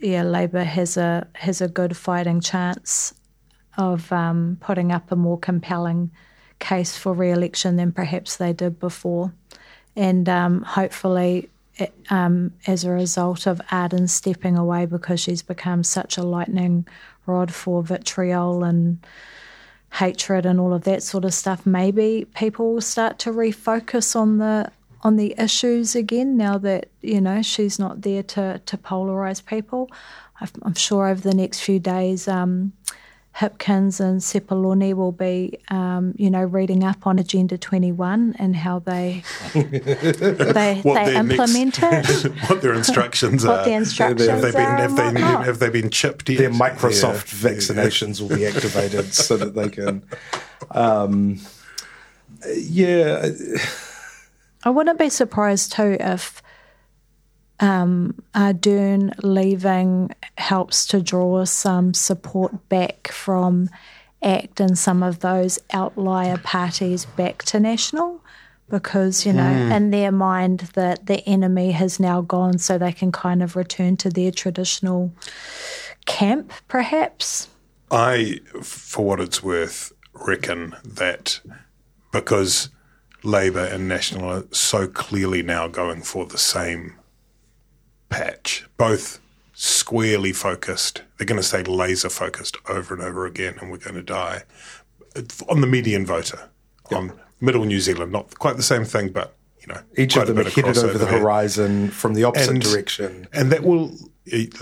yeah, 0.00 0.22
Labour 0.22 0.64
has 0.64 0.96
a 0.96 1.26
has 1.34 1.60
a 1.60 1.68
good 1.68 1.96
fighting 1.96 2.40
chance 2.40 3.14
of 3.76 4.10
um, 4.12 4.58
putting 4.60 4.92
up 4.92 5.10
a 5.12 5.16
more 5.16 5.38
compelling 5.38 6.10
case 6.58 6.96
for 6.96 7.12
re-election 7.14 7.76
than 7.76 7.92
perhaps 7.92 8.36
they 8.36 8.52
did 8.52 8.78
before, 8.80 9.32
and 9.96 10.28
um, 10.28 10.62
hopefully. 10.62 11.50
It, 11.80 11.94
um, 12.10 12.54
as 12.66 12.82
a 12.82 12.90
result 12.90 13.46
of 13.46 13.60
Ardern 13.70 14.08
stepping 14.08 14.58
away 14.58 14.84
because 14.84 15.20
she's 15.20 15.42
become 15.42 15.84
such 15.84 16.18
a 16.18 16.24
lightning 16.24 16.88
rod 17.24 17.54
for 17.54 17.84
vitriol 17.84 18.64
and 18.64 18.98
hatred 19.92 20.44
and 20.44 20.58
all 20.58 20.74
of 20.74 20.82
that 20.82 21.04
sort 21.04 21.24
of 21.24 21.32
stuff, 21.32 21.64
maybe 21.64 22.26
people 22.34 22.74
will 22.74 22.80
start 22.80 23.20
to 23.20 23.30
refocus 23.30 24.16
on 24.16 24.38
the 24.38 24.72
on 25.02 25.16
the 25.16 25.34
issues 25.38 25.94
again 25.94 26.36
now 26.36 26.58
that 26.58 26.88
you 27.02 27.20
know 27.20 27.42
she's 27.42 27.78
not 27.78 28.02
there 28.02 28.22
to 28.22 28.60
to 28.64 28.76
polarize 28.76 29.44
people. 29.44 29.90
I've, 30.40 30.52
I'm 30.62 30.74
sure 30.74 31.08
over 31.08 31.20
the 31.20 31.34
next 31.34 31.60
few 31.60 31.80
days, 31.80 32.28
um, 32.28 32.72
Hipkins 33.36 33.98
and 34.00 34.20
Sepuloni 34.20 34.94
will 34.94 35.10
be, 35.12 35.58
um, 35.68 36.14
you 36.16 36.30
know, 36.30 36.42
reading 36.42 36.82
up 36.84 37.06
on 37.08 37.18
Agenda 37.18 37.58
21 37.58 38.36
and 38.38 38.54
how 38.56 38.78
they 38.80 39.22
they, 39.54 40.80
What 40.82 40.94
they 41.04 41.12
their 41.12 41.14
implement 41.20 41.80
next- 41.82 42.24
it. 42.24 42.32
what 42.48 42.62
their 42.62 42.72
instructions 42.74 43.44
What 43.44 43.60
are. 43.60 43.64
the 43.64 43.72
instructions 43.72 44.28
have 44.28 44.42
they 44.42 44.50
been, 44.52 44.60
are 44.60 44.76
have 44.76 44.96
they, 44.96 45.04
whatnot. 45.04 45.44
have 45.44 45.58
they 45.58 45.70
been 45.70 45.90
chipped 45.90 46.28
yet? 46.28 46.38
Their 46.38 46.50
Microsoft 46.50 47.42
Yeah. 47.42 47.50
vaccinations 47.50 48.20
will 48.20 48.36
be 48.36 48.46
activated 48.52 49.12
so 49.14 49.36
that 49.36 49.54
they 49.54 49.68
can. 49.68 50.02
Um, 50.72 51.40
yeah, 52.56 53.28
I 54.64 54.70
wouldn't 54.70 54.98
be 54.98 55.08
surprised 55.08 55.72
too 55.72 55.96
if 56.00 56.42
um, 57.60 58.14
Ardern 58.34 59.12
leaving 59.22 60.14
helps 60.36 60.86
to 60.88 61.00
draw 61.00 61.44
some 61.44 61.94
support 61.94 62.68
back 62.68 63.08
from 63.08 63.68
ACT 64.22 64.60
and 64.60 64.78
some 64.78 65.02
of 65.02 65.20
those 65.20 65.58
outlier 65.72 66.38
parties 66.38 67.04
back 67.04 67.42
to 67.44 67.60
National. 67.60 68.22
Because, 68.70 69.24
you 69.24 69.32
know, 69.32 69.50
in 69.74 69.92
their 69.92 70.12
mind, 70.12 70.60
that 70.74 71.06
the 71.06 71.26
enemy 71.26 71.72
has 71.72 71.98
now 71.98 72.20
gone, 72.20 72.58
so 72.58 72.76
they 72.76 72.92
can 72.92 73.10
kind 73.10 73.42
of 73.42 73.56
return 73.56 73.96
to 73.96 74.10
their 74.10 74.30
traditional 74.30 75.10
camp, 76.04 76.52
perhaps. 76.68 77.48
I, 77.90 78.40
for 78.62 79.06
what 79.06 79.20
it's 79.20 79.42
worth, 79.42 79.90
reckon 80.12 80.76
that 80.84 81.40
because 82.12 82.68
Labour 83.28 83.64
and 83.64 83.86
National 83.86 84.24
are 84.30 84.44
so 84.50 84.86
clearly 84.88 85.42
now 85.42 85.68
going 85.68 86.02
for 86.02 86.24
the 86.26 86.38
same 86.38 86.94
patch, 88.08 88.66
both 88.76 89.20
squarely 89.52 90.32
focused, 90.32 91.02
they're 91.16 91.26
going 91.26 91.40
to 91.40 91.46
stay 91.46 91.62
laser 91.62 92.08
focused 92.08 92.56
over 92.68 92.94
and 92.94 93.02
over 93.02 93.26
again, 93.26 93.56
and 93.60 93.70
we're 93.70 93.76
going 93.78 93.94
to 93.96 94.02
die 94.02 94.42
uh, 95.16 95.22
on 95.48 95.60
the 95.60 95.66
median 95.66 96.06
voter, 96.06 96.48
on 96.90 97.12
middle 97.40 97.64
New 97.64 97.80
Zealand. 97.80 98.12
Not 98.12 98.38
quite 98.38 98.56
the 98.56 98.62
same 98.62 98.84
thing, 98.84 99.10
but 99.10 99.34
you 99.60 99.66
know, 99.66 99.80
each 99.96 100.16
of 100.16 100.26
them 100.26 100.38
are 100.38 100.44
headed 100.44 100.78
over 100.78 100.96
the 100.96 101.04
there. 101.04 101.18
horizon 101.20 101.88
from 101.90 102.14
the 102.14 102.24
opposite 102.24 102.50
And- 102.50 102.62
direction. 102.62 103.28
and 103.32 103.52
that 103.52 103.62
will. 103.62 103.94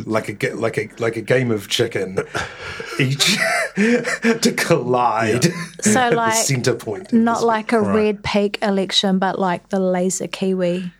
Like 0.05 0.29
a 0.29 0.33
ga- 0.33 0.55
like 0.55 0.79
a 0.79 0.89
like 0.99 1.17
a 1.17 1.21
game 1.21 1.51
of 1.51 1.69
chicken, 1.69 2.19
each 2.99 3.37
to 3.77 4.55
collide. 4.57 5.45
So, 5.81 6.01
at 6.01 6.11
the 6.11 6.17
like, 6.17 6.35
center 6.35 6.75
point. 6.75 7.13
Not 7.13 7.43
like 7.43 7.73
a 7.73 7.81
red 7.81 8.23
peak 8.23 8.59
election, 8.63 9.19
but 9.19 9.39
like 9.39 9.69
the 9.69 9.81
laser 9.81 10.27
kiwi 10.27 10.93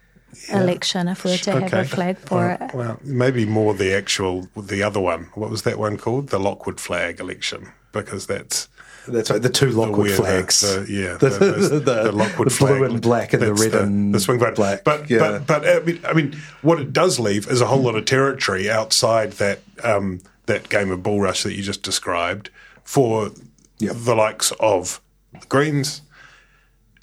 election, 0.51 1.09
if 1.09 1.25
we 1.25 1.33
were 1.33 1.37
to 1.39 1.61
have 1.61 1.73
a 1.73 1.85
flag 1.85 2.19
for 2.19 2.51
it. 2.51 2.75
Well, 2.75 2.99
maybe 3.03 3.47
more 3.47 3.75
the 3.75 3.93
actual, 3.95 4.49
the 4.57 4.83
other 4.83 5.01
one. 5.01 5.31
What 5.35 5.51
was 5.51 5.63
that 5.63 5.79
one 5.79 5.97
called? 5.97 6.29
The 6.29 6.39
Lockwood 6.39 6.81
flag 6.81 7.21
election, 7.21 7.73
because 7.93 8.27
that's 8.27 8.69
That's 9.09 9.31
right. 9.31 9.41
The 9.41 9.49
two 9.49 9.71
Lockwood 9.71 10.07
weird, 10.07 10.17
flags. 10.17 10.61
the- 10.61 10.87
yeah, 10.93 11.17
the, 11.19 11.29
the- 11.29 11.39
the- 11.69 11.69
the, 11.81 12.03
the 12.05 12.13
Lockwood 12.13 12.51
the 12.51 12.57
blue 12.59 12.85
and 12.85 13.01
black, 13.01 13.33
and 13.33 13.43
the 13.43 13.55
red 13.55 13.75
and 13.75 14.15
the 14.15 14.21
swing 14.21 14.39
vote. 14.39 14.57
black. 14.57 14.85
But 14.85 15.09
yeah. 15.11 15.19
but 15.19 15.47
but 15.47 15.67
I 15.69 15.81
mean, 15.81 16.01
I 16.07 16.13
mean, 16.13 16.37
what 16.63 16.81
it 16.81 16.93
does 16.93 17.19
leave 17.19 17.49
is 17.49 17.61
a 17.61 17.67
whole 17.67 17.81
lot 17.83 17.95
of 17.97 18.05
territory 18.05 18.71
outside 18.71 19.33
that 19.33 19.61
um, 19.85 20.21
that 20.47 20.69
game 20.69 20.91
of 20.91 21.03
bull 21.03 21.21
rush 21.21 21.43
that 21.45 21.55
you 21.55 21.63
just 21.63 21.83
described 21.83 22.51
for 22.85 23.31
Yep. 23.79 23.93
the 23.97 24.15
likes 24.15 24.53
of 24.59 25.01
the 25.39 25.47
Greens, 25.49 26.01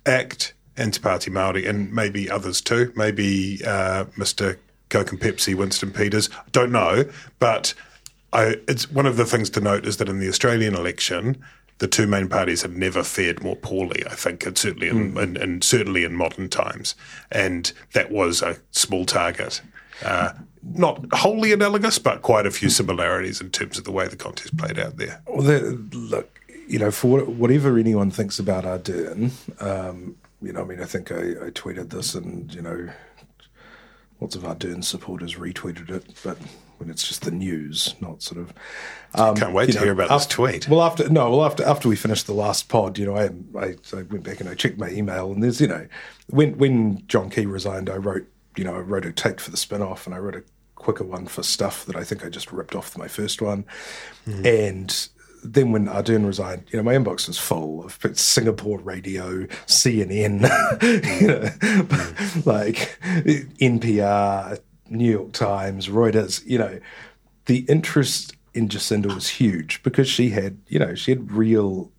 ACT, 0.06 0.54
and 0.76 0.94
Te 0.94 1.00
Pāti 1.00 1.32
Māori, 1.32 1.68
and 1.70 1.94
maybe 1.94 2.30
others 2.30 2.62
too. 2.62 2.92
Maybe 2.96 3.62
uh, 3.66 4.06
Mr. 4.18 4.58
Coke 4.90 5.12
and 5.12 5.20
Pepsi, 5.22 5.54
Winston 5.56 5.92
Peters. 5.92 6.30
Don't 6.52 6.72
know, 6.72 7.06
but 7.40 7.74
I, 8.32 8.56
it's 8.68 8.90
one 8.92 9.06
of 9.06 9.18
the 9.18 9.26
things 9.26 9.50
to 9.52 9.62
note 9.62 9.86
is 9.86 9.98
that 9.98 10.10
in 10.10 10.20
the 10.20 10.28
Australian 10.28 10.74
election, 10.74 11.44
the 11.84 11.88
two 11.90 12.08
main 12.08 12.30
parties 12.30 12.62
have 12.62 12.78
never 12.78 13.04
fared 13.04 13.44
more 13.44 13.58
poorly. 13.58 14.06
I 14.06 14.16
think, 14.16 14.46
and 14.46 14.58
certainly 14.58 14.88
in, 14.88 15.18
in, 15.18 15.36
in 15.36 15.62
certainly 15.62 16.06
in 16.06 16.16
modern 16.16 16.48
times, 16.48 16.96
and 17.30 17.74
that 17.92 18.10
was 18.10 18.42
a 18.42 18.56
small 18.72 19.06
target. 19.06 19.62
Uh, 20.02 20.32
not 20.64 21.06
wholly 21.12 21.52
analogous, 21.52 22.00
but 22.00 22.22
quite 22.22 22.46
a 22.46 22.52
few 22.52 22.70
similarities 22.70 23.42
in 23.42 23.50
terms 23.50 23.78
of 23.78 23.84
the 23.84 23.92
way 23.92 24.08
the 24.08 24.16
contest 24.16 24.56
played 24.56 24.80
out 24.80 24.96
there. 24.96 25.22
Well, 25.28 25.42
the, 25.42 25.60
look, 25.92 26.40
you 26.70 26.80
know, 26.80 26.90
for 26.90 27.26
whatever 27.26 27.78
anyone 27.78 28.12
thinks 28.12 28.40
about 28.40 28.64
Ardern, 28.64 29.34
um, 29.62 30.16
you 30.42 30.54
know, 30.54 30.62
I 30.62 30.64
mean, 30.64 30.82
I 30.82 30.86
think 30.86 31.12
I, 31.12 31.16
I 31.48 31.50
tweeted 31.50 31.90
this, 31.90 32.16
and 32.16 32.54
you 32.54 32.62
know, 32.62 32.90
lots 34.22 34.38
of 34.38 34.44
Ardern 34.44 34.86
supporters 34.86 35.36
retweeted 35.36 35.90
it, 35.90 36.06
but 36.24 36.38
when 36.78 36.90
it's 36.90 37.08
just 37.08 37.24
the 37.24 37.32
news, 37.32 37.96
not 38.02 38.22
sort 38.22 38.42
of. 38.42 38.54
Um, 39.16 39.36
Can't 39.36 39.54
wait 39.54 39.68
to 39.72 39.76
know, 39.76 39.84
hear 39.84 39.94
about 39.94 40.10
this 40.10 40.26
tweet. 40.26 40.68
Well, 40.68 40.82
after 40.82 41.08
no, 41.10 41.30
well 41.30 41.46
after 41.46 41.64
after 41.64 41.88
we 41.88 41.96
finished 41.96 42.28
the 42.28 42.34
last 42.34 42.70
pod, 42.70 42.98
you 42.98 43.06
know, 43.06 43.16
I, 43.16 43.30
I 43.58 43.76
I 43.96 44.02
went 44.04 44.24
back 44.24 44.40
and 44.40 44.50
I 44.50 44.56
checked 44.56 44.78
my 44.78 44.90
email, 44.90 45.32
and 45.32 45.44
there's 45.44 45.62
you 45.62 45.68
know, 45.68 45.88
when 46.28 46.58
when 46.58 47.06
John 47.08 47.30
Key 47.30 47.46
resigned, 47.46 47.90
I 47.90 47.98
wrote 47.98 48.28
you 48.58 48.64
know 48.64 48.76
I 48.76 48.80
wrote 48.80 49.06
a 49.06 49.12
take 49.12 49.40
for 49.40 49.52
the 49.52 49.58
spin 49.58 49.82
off, 49.82 50.06
and 50.06 50.16
I 50.16 50.20
wrote 50.20 50.36
a 50.36 50.44
quicker 50.76 51.04
one 51.04 51.28
for 51.28 51.44
stuff 51.44 51.86
that 51.86 51.96
I 51.96 52.04
think 52.04 52.26
I 52.26 52.30
just 52.30 52.52
ripped 52.52 52.76
off 52.76 52.98
my 52.98 53.08
first 53.08 53.42
one, 53.42 53.66
and. 54.26 55.08
Then 55.46 55.74
when 55.74 55.88
Ardern 55.88 56.26
resigned, 56.26 56.68
you 56.72 56.78
know, 56.78 56.84
my 56.84 56.94
inbox 56.94 57.28
was 57.28 57.38
full 57.38 57.84
of 57.84 58.00
Singapore 58.14 58.80
radio, 58.80 59.46
CNN, 59.68 60.44
you 61.20 61.28
know, 61.28 61.42
like 62.50 62.98
NPR, 63.60 64.58
New 64.94 65.12
York 65.12 65.32
Times, 65.34 65.88
Reuters, 65.88 66.46
you 66.46 66.58
know, 66.58 66.80
the 67.46 67.60
interest 67.70 68.36
in 68.54 68.70
Jacinda 68.70 69.14
was 69.14 69.28
huge 69.28 69.82
because 69.84 70.08
she 70.08 70.30
had, 70.30 70.58
you 70.68 70.80
know, 70.80 70.96
she 70.96 71.12
had 71.12 71.32
real, 71.32 71.92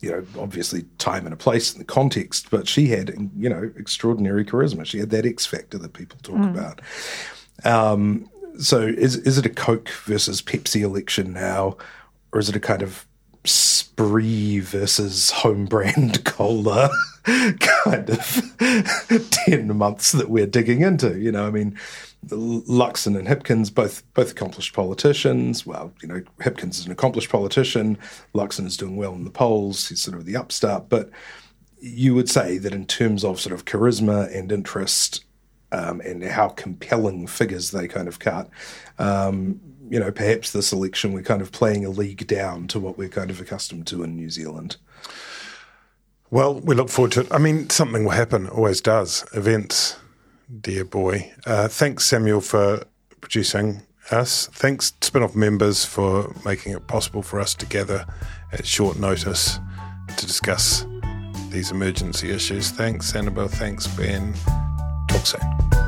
you 0.00 0.10
know, 0.10 0.24
obviously 0.38 0.84
time 0.98 1.24
and 1.24 1.34
a 1.34 1.36
place 1.36 1.72
in 1.72 1.78
the 1.78 1.84
context, 1.84 2.50
but 2.50 2.68
she 2.68 2.86
had, 2.86 3.30
you 3.36 3.48
know, 3.48 3.70
extraordinary 3.76 4.44
charisma. 4.44 4.86
She 4.86 4.98
had 4.98 5.10
that 5.10 5.26
X 5.26 5.44
factor 5.44 5.76
that 5.78 5.92
people 5.92 6.18
talk 6.22 6.36
about. 6.36 6.80
Um, 7.64 8.30
so 8.58 8.80
is 8.80 9.16
is 9.16 9.38
it 9.38 9.46
a 9.46 9.50
Coke 9.50 9.88
versus 10.04 10.40
Pepsi 10.40 10.82
election 10.82 11.32
now, 11.32 11.76
or 12.32 12.38
is 12.38 12.48
it 12.48 12.56
a 12.56 12.60
kind 12.60 12.82
of 12.82 13.07
spree 13.48 14.60
versus 14.60 15.30
home 15.30 15.66
brand 15.66 16.24
cola 16.26 16.90
kind 17.24 18.10
of 18.10 18.54
10 19.30 19.76
months 19.76 20.12
that 20.12 20.30
we're 20.30 20.46
digging 20.46 20.82
into 20.82 21.18
you 21.18 21.30
know 21.30 21.46
i 21.46 21.50
mean 21.50 21.76
luxon 22.26 23.18
and 23.18 23.28
hipkins 23.28 23.72
both 23.72 24.02
both 24.14 24.32
accomplished 24.32 24.74
politicians. 24.74 25.64
Well 25.64 25.92
you 26.02 26.08
know 26.08 26.22
hipkins 26.40 26.80
is 26.80 26.86
an 26.86 26.92
accomplished 26.92 27.30
politician. 27.30 27.98
Luxon 28.34 28.66
is 28.66 28.76
doing 28.76 28.96
well 28.96 29.14
in 29.14 29.24
the 29.24 29.30
polls. 29.30 29.88
He's 29.88 30.02
sort 30.02 30.16
of 30.16 30.24
the 30.24 30.36
upstart. 30.36 30.88
But 30.88 31.10
you 31.80 32.14
would 32.14 32.28
say 32.28 32.58
that 32.58 32.72
in 32.74 32.86
terms 32.86 33.24
of 33.24 33.40
sort 33.40 33.54
of 33.54 33.64
charisma 33.64 34.34
and 34.36 34.50
interest 34.50 35.24
um, 35.70 36.00
and 36.00 36.24
how 36.24 36.48
compelling 36.48 37.26
figures 37.26 37.70
they 37.70 37.86
kind 37.86 38.08
of 38.08 38.18
cut. 38.18 38.48
Um, 38.98 39.60
you 39.90 40.00
know, 40.00 40.10
perhaps 40.10 40.52
this 40.52 40.72
election 40.72 41.12
we're 41.12 41.22
kind 41.22 41.42
of 41.42 41.52
playing 41.52 41.84
a 41.84 41.90
league 41.90 42.26
down 42.26 42.66
to 42.68 42.80
what 42.80 42.98
we're 42.98 43.08
kind 43.08 43.30
of 43.30 43.40
accustomed 43.40 43.86
to 43.88 44.02
in 44.02 44.16
New 44.16 44.30
Zealand. 44.30 44.76
Well, 46.30 46.60
we 46.60 46.74
look 46.74 46.90
forward 46.90 47.12
to 47.12 47.20
it. 47.20 47.28
I 47.32 47.38
mean, 47.38 47.70
something 47.70 48.04
will 48.04 48.10
happen, 48.10 48.48
always 48.48 48.80
does. 48.80 49.24
Events, 49.32 49.96
dear 50.60 50.84
boy. 50.84 51.32
Uh, 51.46 51.68
thanks, 51.68 52.04
Samuel, 52.04 52.42
for 52.42 52.84
producing 53.20 53.82
us. 54.10 54.46
Thanks, 54.48 54.92
spin 55.00 55.22
off 55.22 55.34
members, 55.34 55.84
for 55.84 56.34
making 56.44 56.72
it 56.72 56.86
possible 56.86 57.22
for 57.22 57.40
us 57.40 57.54
to 57.54 57.66
gather 57.66 58.06
at 58.52 58.66
short 58.66 58.98
notice 58.98 59.58
to 60.16 60.26
discuss 60.26 60.84
these 61.50 61.70
emergency 61.70 62.30
issues. 62.30 62.70
Thanks, 62.70 63.14
Annabelle. 63.14 63.48
Thanks, 63.48 63.86
Ben. 63.86 64.34
Talk 65.08 65.26
soon. 65.26 65.87